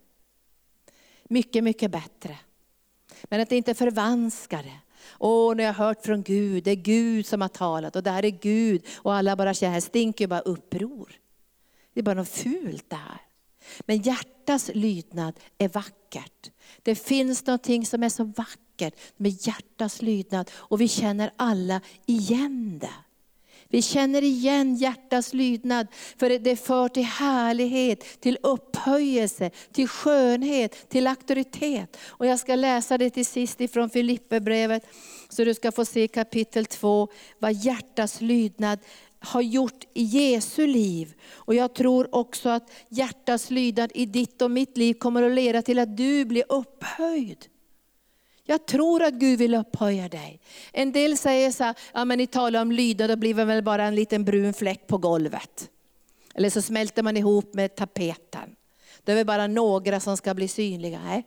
[1.23, 2.37] Mycket, mycket bättre.
[3.29, 4.79] Men att inte förvanska det.
[5.19, 8.11] Åh, nu har jag hört från Gud, det är Gud som har talat och det
[8.11, 8.85] här är Gud.
[8.95, 11.11] Och alla bara känner, här stinker bara uppror.
[11.93, 13.21] Det är bara något fult det här.
[13.79, 16.51] Men hjärtats lydnad är vackert.
[16.81, 22.79] Det finns någonting som är så vackert med hjärtats lydnad och vi känner alla igen
[22.79, 23.02] det.
[23.73, 31.07] Vi känner igen hjärtats lydnad, för det för till härlighet, till upphöjelse, till skönhet, till
[31.07, 31.97] auktoritet.
[32.05, 34.87] Och jag ska läsa det till sist ifrån Filipperbrevet,
[35.29, 37.07] så du ska få se kapitel 2,
[37.39, 38.79] vad hjärtats lydnad
[39.19, 41.13] har gjort i Jesu liv.
[41.33, 45.61] Och jag tror också att hjärtats lydnad i ditt och mitt liv kommer att leda
[45.61, 47.45] till att du blir upphöjd.
[48.45, 50.39] Jag tror att Gud vill upphöja dig.
[50.71, 53.63] En del säger så här, ja men ni talar om lydnad, då blir det väl
[53.63, 55.69] bara en liten brun fläck på golvet.
[56.35, 58.55] Eller så smälter man ihop med tapeten.
[59.03, 61.01] Det är väl bara några som ska bli synliga.
[61.03, 61.23] Nej.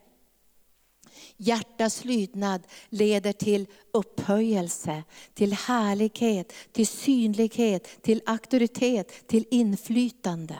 [1.36, 5.02] Hjärtats lydnad leder till upphöjelse,
[5.34, 10.58] till härlighet, till synlighet, till auktoritet, till inflytande.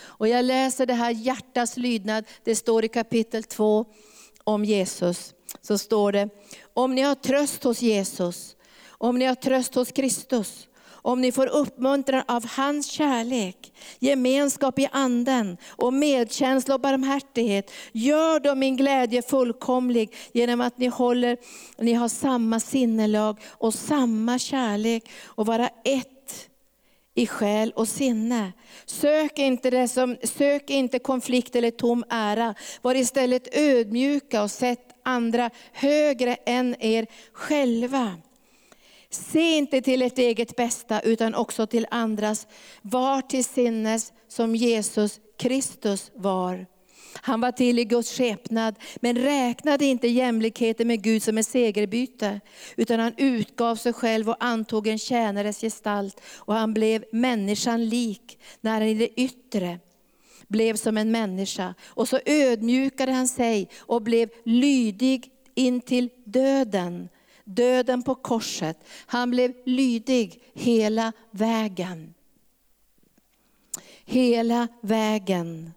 [0.00, 3.84] Och jag läser det här hjärtats lydnad, det står i kapitel 2
[4.44, 6.28] om Jesus så står det,
[6.74, 8.56] om ni har tröst hos Jesus,
[8.88, 10.68] om ni har tröst hos Kristus,
[11.08, 17.70] om ni får uppmuntran av hans kärlek, gemenskap i anden och medkänsla och barmhärtighet.
[17.92, 21.36] Gör då min glädje fullkomlig genom att ni, håller,
[21.78, 26.48] ni har samma sinnelag och samma kärlek och vara ett
[27.14, 28.52] i själ och sinne.
[28.86, 32.54] Sök inte, det som, sök inte konflikt eller tom ära.
[32.82, 38.16] Var istället ödmjuka och sätt andra högre än er själva.
[39.10, 42.46] Se inte till ert eget bästa utan också till andras.
[42.82, 46.66] Var till sinnes som Jesus Kristus var.
[47.14, 52.40] Han var till i Guds skepnad, men räknade inte jämlikheten med Gud som en segerbyte.
[52.76, 56.20] Utan han utgav sig själv och antog en tjänares gestalt.
[56.36, 59.78] Och han blev människan lik när han i det yttre
[60.48, 61.74] blev som en människa.
[61.84, 67.08] Och så ödmjukade han sig och blev lydig in till döden.
[67.44, 68.84] Döden på korset.
[69.06, 72.14] Han blev lydig hela vägen.
[74.04, 75.72] Hela vägen.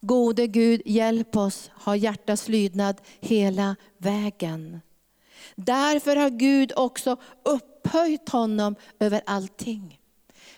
[0.00, 4.80] Gode Gud, hjälp oss ha hjärtats lydnad hela vägen.
[5.54, 10.00] Därför har Gud också upphöjt honom över allting.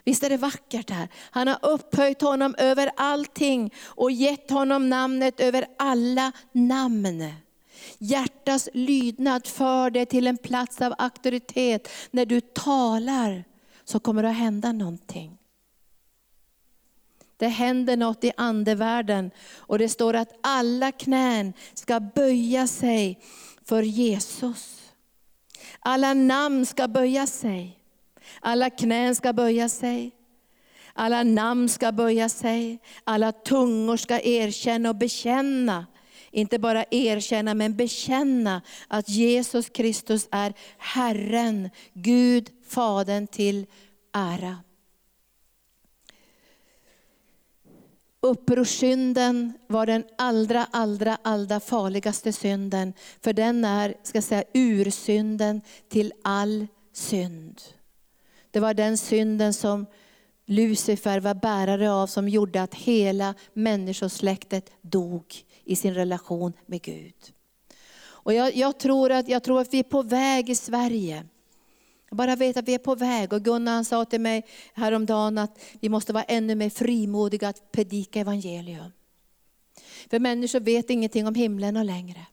[0.07, 1.09] Visst är det vackert här?
[1.31, 7.33] Han har upphöjt honom över allting och gett honom namnet över alla namn.
[7.99, 11.89] Hjärtas lydnad för dig till en plats av auktoritet.
[12.11, 13.45] När du talar
[13.85, 15.39] så kommer det att hända någonting.
[17.37, 23.21] Det händer något i andevärlden och det står att alla knän ska böja sig
[23.65, 24.93] för Jesus.
[25.79, 27.76] Alla namn ska böja sig.
[28.41, 30.13] Alla knän ska böja sig.
[30.99, 35.87] Alla namn ska böja sig, alla tungor ska erkänna och bekänna.
[36.31, 43.67] Inte bara erkänna, men bekänna att Jesus Kristus är Herren, Gud, Fadern till
[44.13, 44.57] ära.
[48.21, 56.13] Upprorssynden var den allra, allra, allra farligaste synden, för den är, ska säga, ursynden till
[56.25, 57.61] all synd.
[58.57, 59.87] Det var den synden som
[60.47, 65.35] Lucifer var bärare av som gjorde att hela människosläktet dog
[65.65, 67.15] i sin relation med Gud.
[67.99, 71.25] Och jag, jag, tror att, jag tror att vi är på väg i Sverige.
[72.09, 73.33] Jag bara vet att vi är på väg.
[73.33, 78.21] Och Gunnar sa till mig häromdagen att vi måste vara ännu mer frimodiga att predika
[78.21, 78.93] evangelium.
[80.11, 82.27] För människor vet ingenting om himlen längre.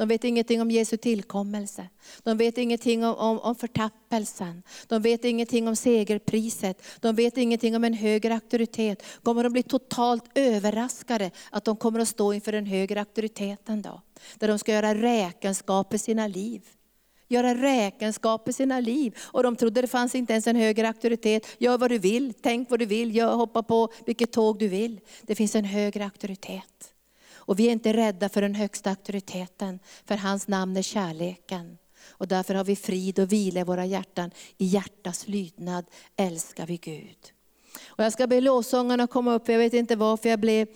[0.00, 1.88] De vet ingenting om Jesu tillkommelse.
[2.22, 4.62] De vet ingenting om, om, om förtappelsen.
[4.86, 6.82] De vet ingenting om segerpriset.
[7.00, 9.02] De vet ingenting om en högre auktoritet.
[9.22, 14.00] Kommer de bli totalt överraskade att de kommer att stå inför den högre auktoriteten då?
[14.38, 16.62] Där de ska göra räkenskap för sina liv.
[17.28, 19.16] Göra räkenskap i sina liv.
[19.20, 21.46] Och de trodde det fanns inte ens en högre auktoritet.
[21.58, 25.00] Gör vad du vill, tänk vad du vill, gör, hoppa på vilket tåg du vill.
[25.22, 26.89] Det finns en högre auktoritet.
[27.50, 31.78] Och vi är inte rädda för den högsta auktoriteten, för hans namn är kärleken.
[32.08, 34.30] Och därför har vi frid och vila i våra hjärtan.
[34.58, 35.84] I hjärtas lydnad
[36.16, 37.18] älskar vi Gud.
[37.86, 40.66] Och jag ska be lovsångarna komma upp, jag vet inte varför jag blev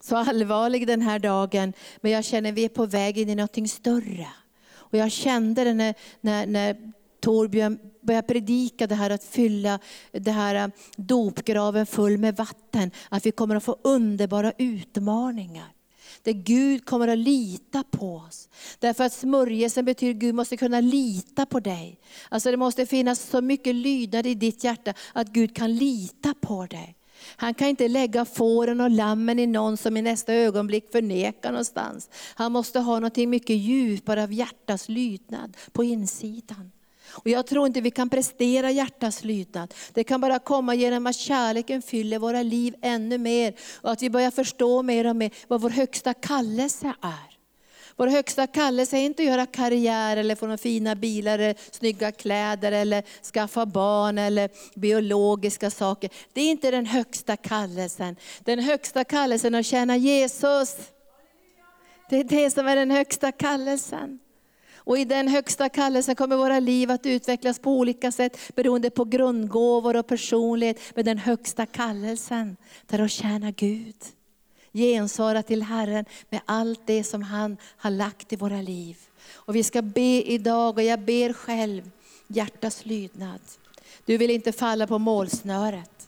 [0.00, 1.72] så allvarlig den här dagen.
[2.00, 4.28] Men jag känner att vi är på väg in i något större.
[4.74, 9.78] Och jag kände det när, när, när Torbjörn började predika det här att fylla
[10.12, 12.90] det här eh, dopgraven full med vatten.
[13.08, 15.72] Att vi kommer att få underbara utmaningar.
[16.22, 18.48] Där Gud kommer att lita på oss.
[18.78, 22.00] Därför att smörjelsen betyder att Gud måste kunna lita på dig.
[22.28, 26.66] Alltså det måste finnas så mycket lydnad i ditt hjärta att Gud kan lita på
[26.66, 26.96] dig.
[27.36, 32.10] Han kan inte lägga fåren och lammen i någon som i nästa ögonblick förnekar någonstans.
[32.34, 36.70] Han måste ha något mycket djupare av hjärtats lydnad på insidan.
[37.12, 39.74] Och jag tror inte vi kan prestera hjärtats lydnad.
[39.92, 43.54] Det kan bara komma genom att kärleken fyller våra liv ännu mer.
[43.80, 47.32] Och att vi börjar förstå mer och mer vad vår högsta kallelse är.
[47.96, 52.12] Vår högsta kallelse är inte att göra karriär eller få några fina bilar, eller snygga
[52.12, 53.02] kläder eller
[53.32, 56.10] skaffa barn eller biologiska saker.
[56.32, 58.16] Det är inte den högsta kallelsen.
[58.44, 60.76] Den högsta kallelsen är att tjäna Jesus.
[62.10, 64.18] Det är det som är den högsta kallelsen.
[64.84, 69.04] Och i den högsta kallelsen kommer våra liv att utvecklas på olika sätt beroende på
[69.04, 70.80] grundgåvor och personlighet.
[70.94, 72.56] Men den högsta kallelsen,
[72.86, 73.96] där att tjäna Gud.
[74.72, 78.96] Gensvara till Herren med allt det som han har lagt i våra liv.
[79.32, 81.90] Och vi ska be idag, och jag ber själv,
[82.26, 83.40] hjärtas lydnad.
[84.04, 86.01] Du vill inte falla på målsnöret.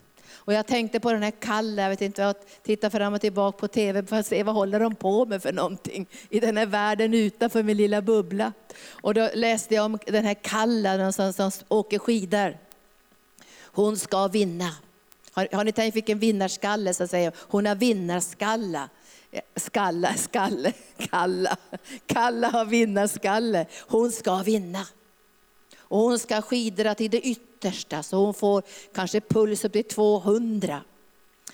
[0.46, 3.58] Och jag tänkte på den här Kalle, jag vet inte, jag tittar fram och tillbaka
[3.58, 6.66] på TV för att se vad håller de på med för någonting i den här
[6.66, 8.52] världen utanför min lilla bubbla.
[8.88, 12.56] Och då läste jag om den här Kalle som, som åker skidor.
[13.62, 14.70] Hon ska vinna.
[15.32, 18.88] Har, har ni tänkt vilken vinnarskalle så säger hon har vinnarskalla.
[19.56, 21.56] Skalla, skalle, kalla.
[22.06, 23.66] Kalla har vinnarskalle.
[23.88, 24.86] Hon ska vinna.
[25.88, 28.62] Och hon ska skidra till det yttersta så hon får
[28.94, 30.82] kanske puls upp till 200.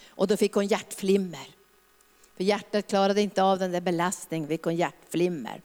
[0.09, 1.49] Och då fick hon hjärtflimmer.
[2.37, 5.63] För hjärtat klarade inte av den där belastningen, fick hon hjärtflimmer.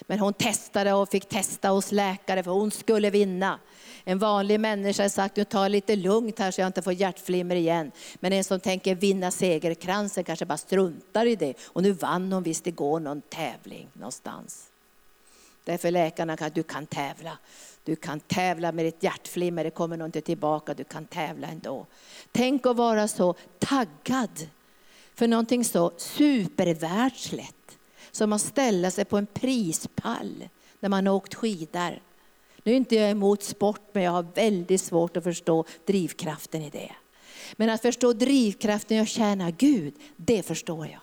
[0.00, 3.58] Men hon testade och fick testa hos läkare för hon skulle vinna.
[4.04, 6.92] En vanlig människa har sagt, nu tar jag lite lugnt här så jag inte får
[6.92, 7.92] hjärtflimmer igen.
[8.14, 11.54] Men en som tänker vinna segerkransen kanske bara struntar i det.
[11.64, 14.66] Och nu vann hon visst igår någon tävling någonstans.
[15.64, 17.38] Därför läkarna kan du kan tävla.
[17.86, 21.86] Du kan tävla med ditt hjärtflimmer, det kommer nog inte tillbaka, du kan tävla ändå.
[22.32, 24.48] Tänk att vara så taggad
[25.14, 27.78] för någonting så supervärldsligt
[28.10, 30.48] som att ställa sig på en prispall
[30.80, 32.00] när man har åkt skidor.
[32.62, 36.70] Nu är inte jag emot sport, men jag har väldigt svårt att förstå drivkraften i
[36.70, 36.92] det.
[37.56, 41.00] Men att förstå drivkraften i att tjäna Gud, det förstår jag.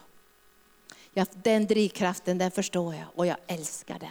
[1.13, 4.09] Ja, den drivkraften den förstår jag och jag älskar den.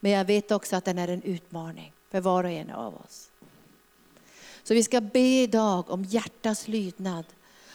[0.00, 3.30] Men jag vet också att den är en utmaning för var och en av oss.
[4.62, 7.24] Så vi ska be idag om hjärtas lydnad.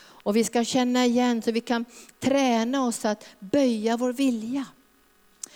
[0.05, 1.86] Och vi ska känna igen så vi kan
[2.19, 4.65] träna oss att böja vår vilja.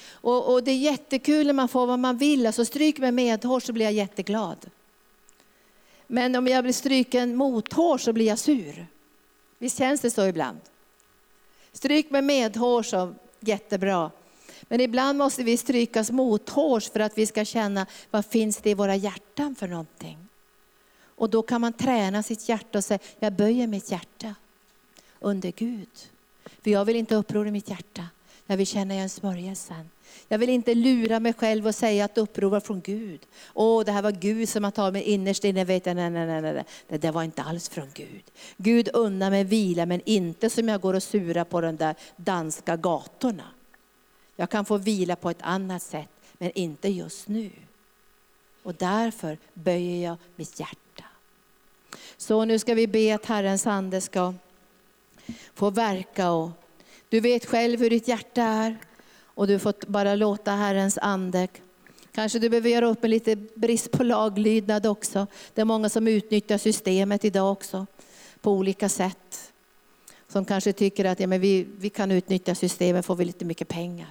[0.10, 2.48] Och, och det är jättekul när man får vad man vill.
[2.48, 4.70] Alltså stryk med medhårs så blir jag jätteglad.
[6.08, 8.88] Men om jag blir stryken mothårs så blir jag sur.
[9.58, 10.60] Visst känns det så ibland?
[11.72, 14.12] Stryk med medhårs så jättebra.
[14.62, 18.74] Men ibland måste vi strykas mothårs för att vi ska känna vad finns det i
[18.74, 20.18] våra hjärtan för någonting.
[21.18, 24.36] Och då kan man träna sitt hjärta och säga, jag böjer mitt hjärta
[25.20, 25.90] under Gud.
[26.64, 28.04] För jag vill inte upprora mitt hjärta.
[28.48, 29.90] Jag vill känna igen smörjelsen.
[30.28, 33.20] Jag vill inte lura mig själv och säga att uppror var från Gud.
[33.54, 35.64] Åh, det här var Gud som har tagit mig innerst inne.
[35.64, 36.64] Vet jag, nej, nej, nej, nej.
[36.88, 38.24] Det där var inte alls från Gud.
[38.58, 42.78] Gud unnar mig vila, men inte som jag går och surar på de där danska
[42.78, 43.44] gatorna.
[44.40, 47.52] Jag kan få vila på ett annat sätt, men inte just nu.
[48.64, 51.04] Och därför böjer jag mitt hjärta.
[52.18, 54.34] Så nu ska vi be att Herrens ande ska
[55.54, 56.32] få verka.
[56.32, 56.50] Och
[57.10, 58.78] du vet själv hur ditt hjärta är
[59.20, 61.48] och du får bara låta Herrens ande
[62.18, 65.28] Kanske du behöver göra upp med lite brist på laglydnad också.
[65.54, 67.86] Det är många som utnyttjar systemet idag också
[68.42, 69.52] på olika sätt.
[70.28, 73.68] Som kanske tycker att ja, men vi, vi kan utnyttja systemet, får vi lite mycket
[73.68, 74.08] pengar.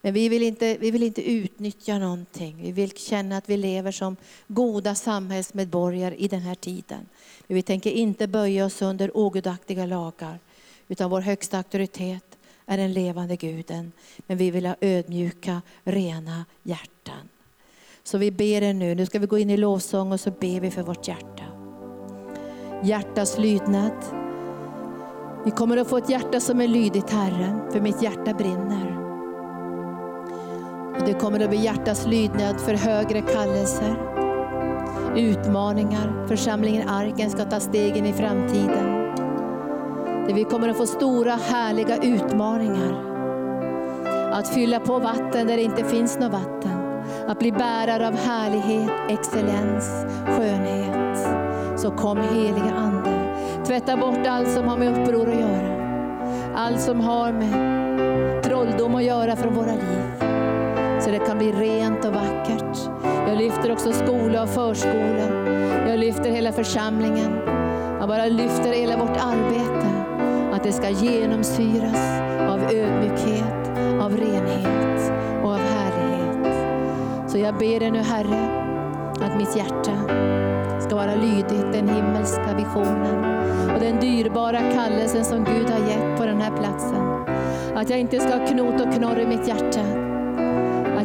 [0.00, 2.56] Men vi vill, inte, vi vill inte utnyttja någonting.
[2.62, 7.06] Vi vill känna att vi lever som goda samhällsmedborgare i den här tiden.
[7.46, 10.38] Men vi tänker inte böja oss under ogudaktiga lagar.
[10.88, 13.92] Utan vår högsta auktoritet är den levande guden.
[14.26, 17.28] Men vi vill ha ödmjuka, rena hjärtan.
[18.02, 20.60] Så vi ber er nu, nu ska vi gå in i lovsång och så ber
[20.60, 21.44] vi för vårt hjärta.
[22.84, 23.92] Hjärtas lydnad.
[25.44, 29.07] Vi kommer att få ett hjärta som är lydigt Herren, för mitt hjärta brinner.
[30.98, 33.96] Och det kommer att bli hjärtas lydnad för högre kallelser,
[35.16, 36.26] utmaningar.
[36.28, 39.14] Församlingen Arken ska ta stegen i framtiden.
[40.26, 43.04] Där vi kommer att få stora härliga utmaningar.
[44.32, 46.78] Att fylla på vatten där det inte finns något vatten.
[47.28, 51.18] Att bli bärare av härlighet, excellens, skönhet.
[51.76, 53.36] Så kom heliga Ande.
[53.66, 55.78] Tvätta bort allt som har med uppror att göra.
[56.56, 60.27] Allt som har med trolldom att göra från våra liv.
[61.18, 62.90] Det kan bli rent och vackert.
[63.28, 65.48] Jag lyfter också skola och förskola.
[65.88, 67.38] Jag lyfter hela församlingen.
[68.00, 69.86] Jag bara lyfter hela vårt arbete.
[70.52, 73.68] Att det ska genomsyras av ödmjukhet,
[74.00, 75.12] av renhet
[75.42, 76.54] och av härlighet.
[77.30, 78.48] Så jag ber dig nu Herre,
[79.20, 79.92] att mitt hjärta
[80.80, 83.24] ska vara lydigt den himmelska visionen
[83.74, 87.24] och den dyrbara kallelsen som Gud har gett på den här platsen.
[87.76, 90.07] Att jag inte ska ha knot och knorr i mitt hjärta.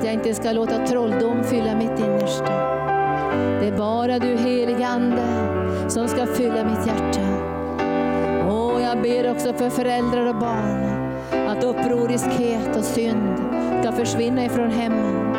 [0.03, 2.53] Att jag inte ska låta trolldom fylla mitt innersta.
[3.59, 5.23] Det är bara du heliga Ande
[5.89, 7.21] som ska fylla mitt hjärta.
[8.47, 13.37] Och jag ber också för föräldrar och barn att upproriskhet och synd
[13.81, 15.33] ska försvinna ifrån hemmen.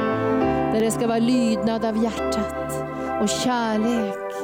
[0.72, 2.72] Där det ska vara lydnad av hjärtat
[3.22, 4.34] och kärlek.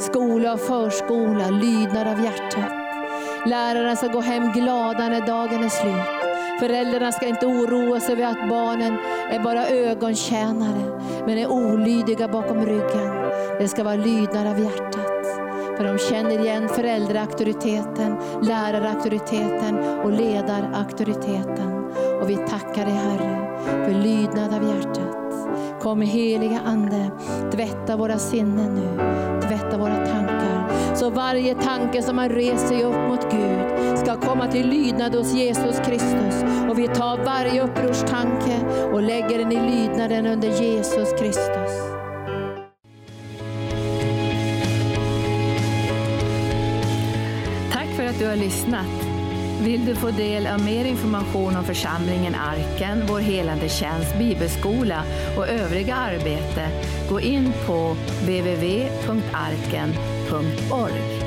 [0.00, 2.72] Skola och förskola, lydnad av hjärtat.
[3.46, 6.21] Lärarna ska gå hem glada när dagen är slut.
[6.62, 8.92] Föräldrarna ska inte oroa sig över att barnen
[9.30, 13.14] är bara ögontjänare, men är olydiga bakom ryggen.
[13.58, 15.26] Det ska vara lydnad av hjärtat.
[15.76, 21.84] För de känner igen föräldraauktoriteten, lärarauktoriteten och ledarauktoriteten.
[22.22, 25.82] Och vi tackar dig Herre för lydnad av hjärtat.
[25.82, 27.10] Kom heliga Ande,
[27.52, 28.98] tvätta våra sinnen nu,
[29.48, 30.21] tvätta våra tankar.
[30.94, 35.34] Så varje tanke som har rest sig upp mot Gud ska komma till lydnad hos
[35.34, 36.44] Jesus Kristus.
[36.70, 38.60] Och vi tar varje upprorstanke
[38.92, 41.72] och lägger den i lydnaden under Jesus Kristus.
[47.72, 49.12] Tack för att du har lyssnat.
[49.64, 55.02] Vill du få del av mer information om församlingen Arken, vår helande tjänst, bibelskola
[55.36, 56.68] och övriga arbete,
[57.10, 57.96] gå in på
[60.32, 61.21] www.radioplay.org.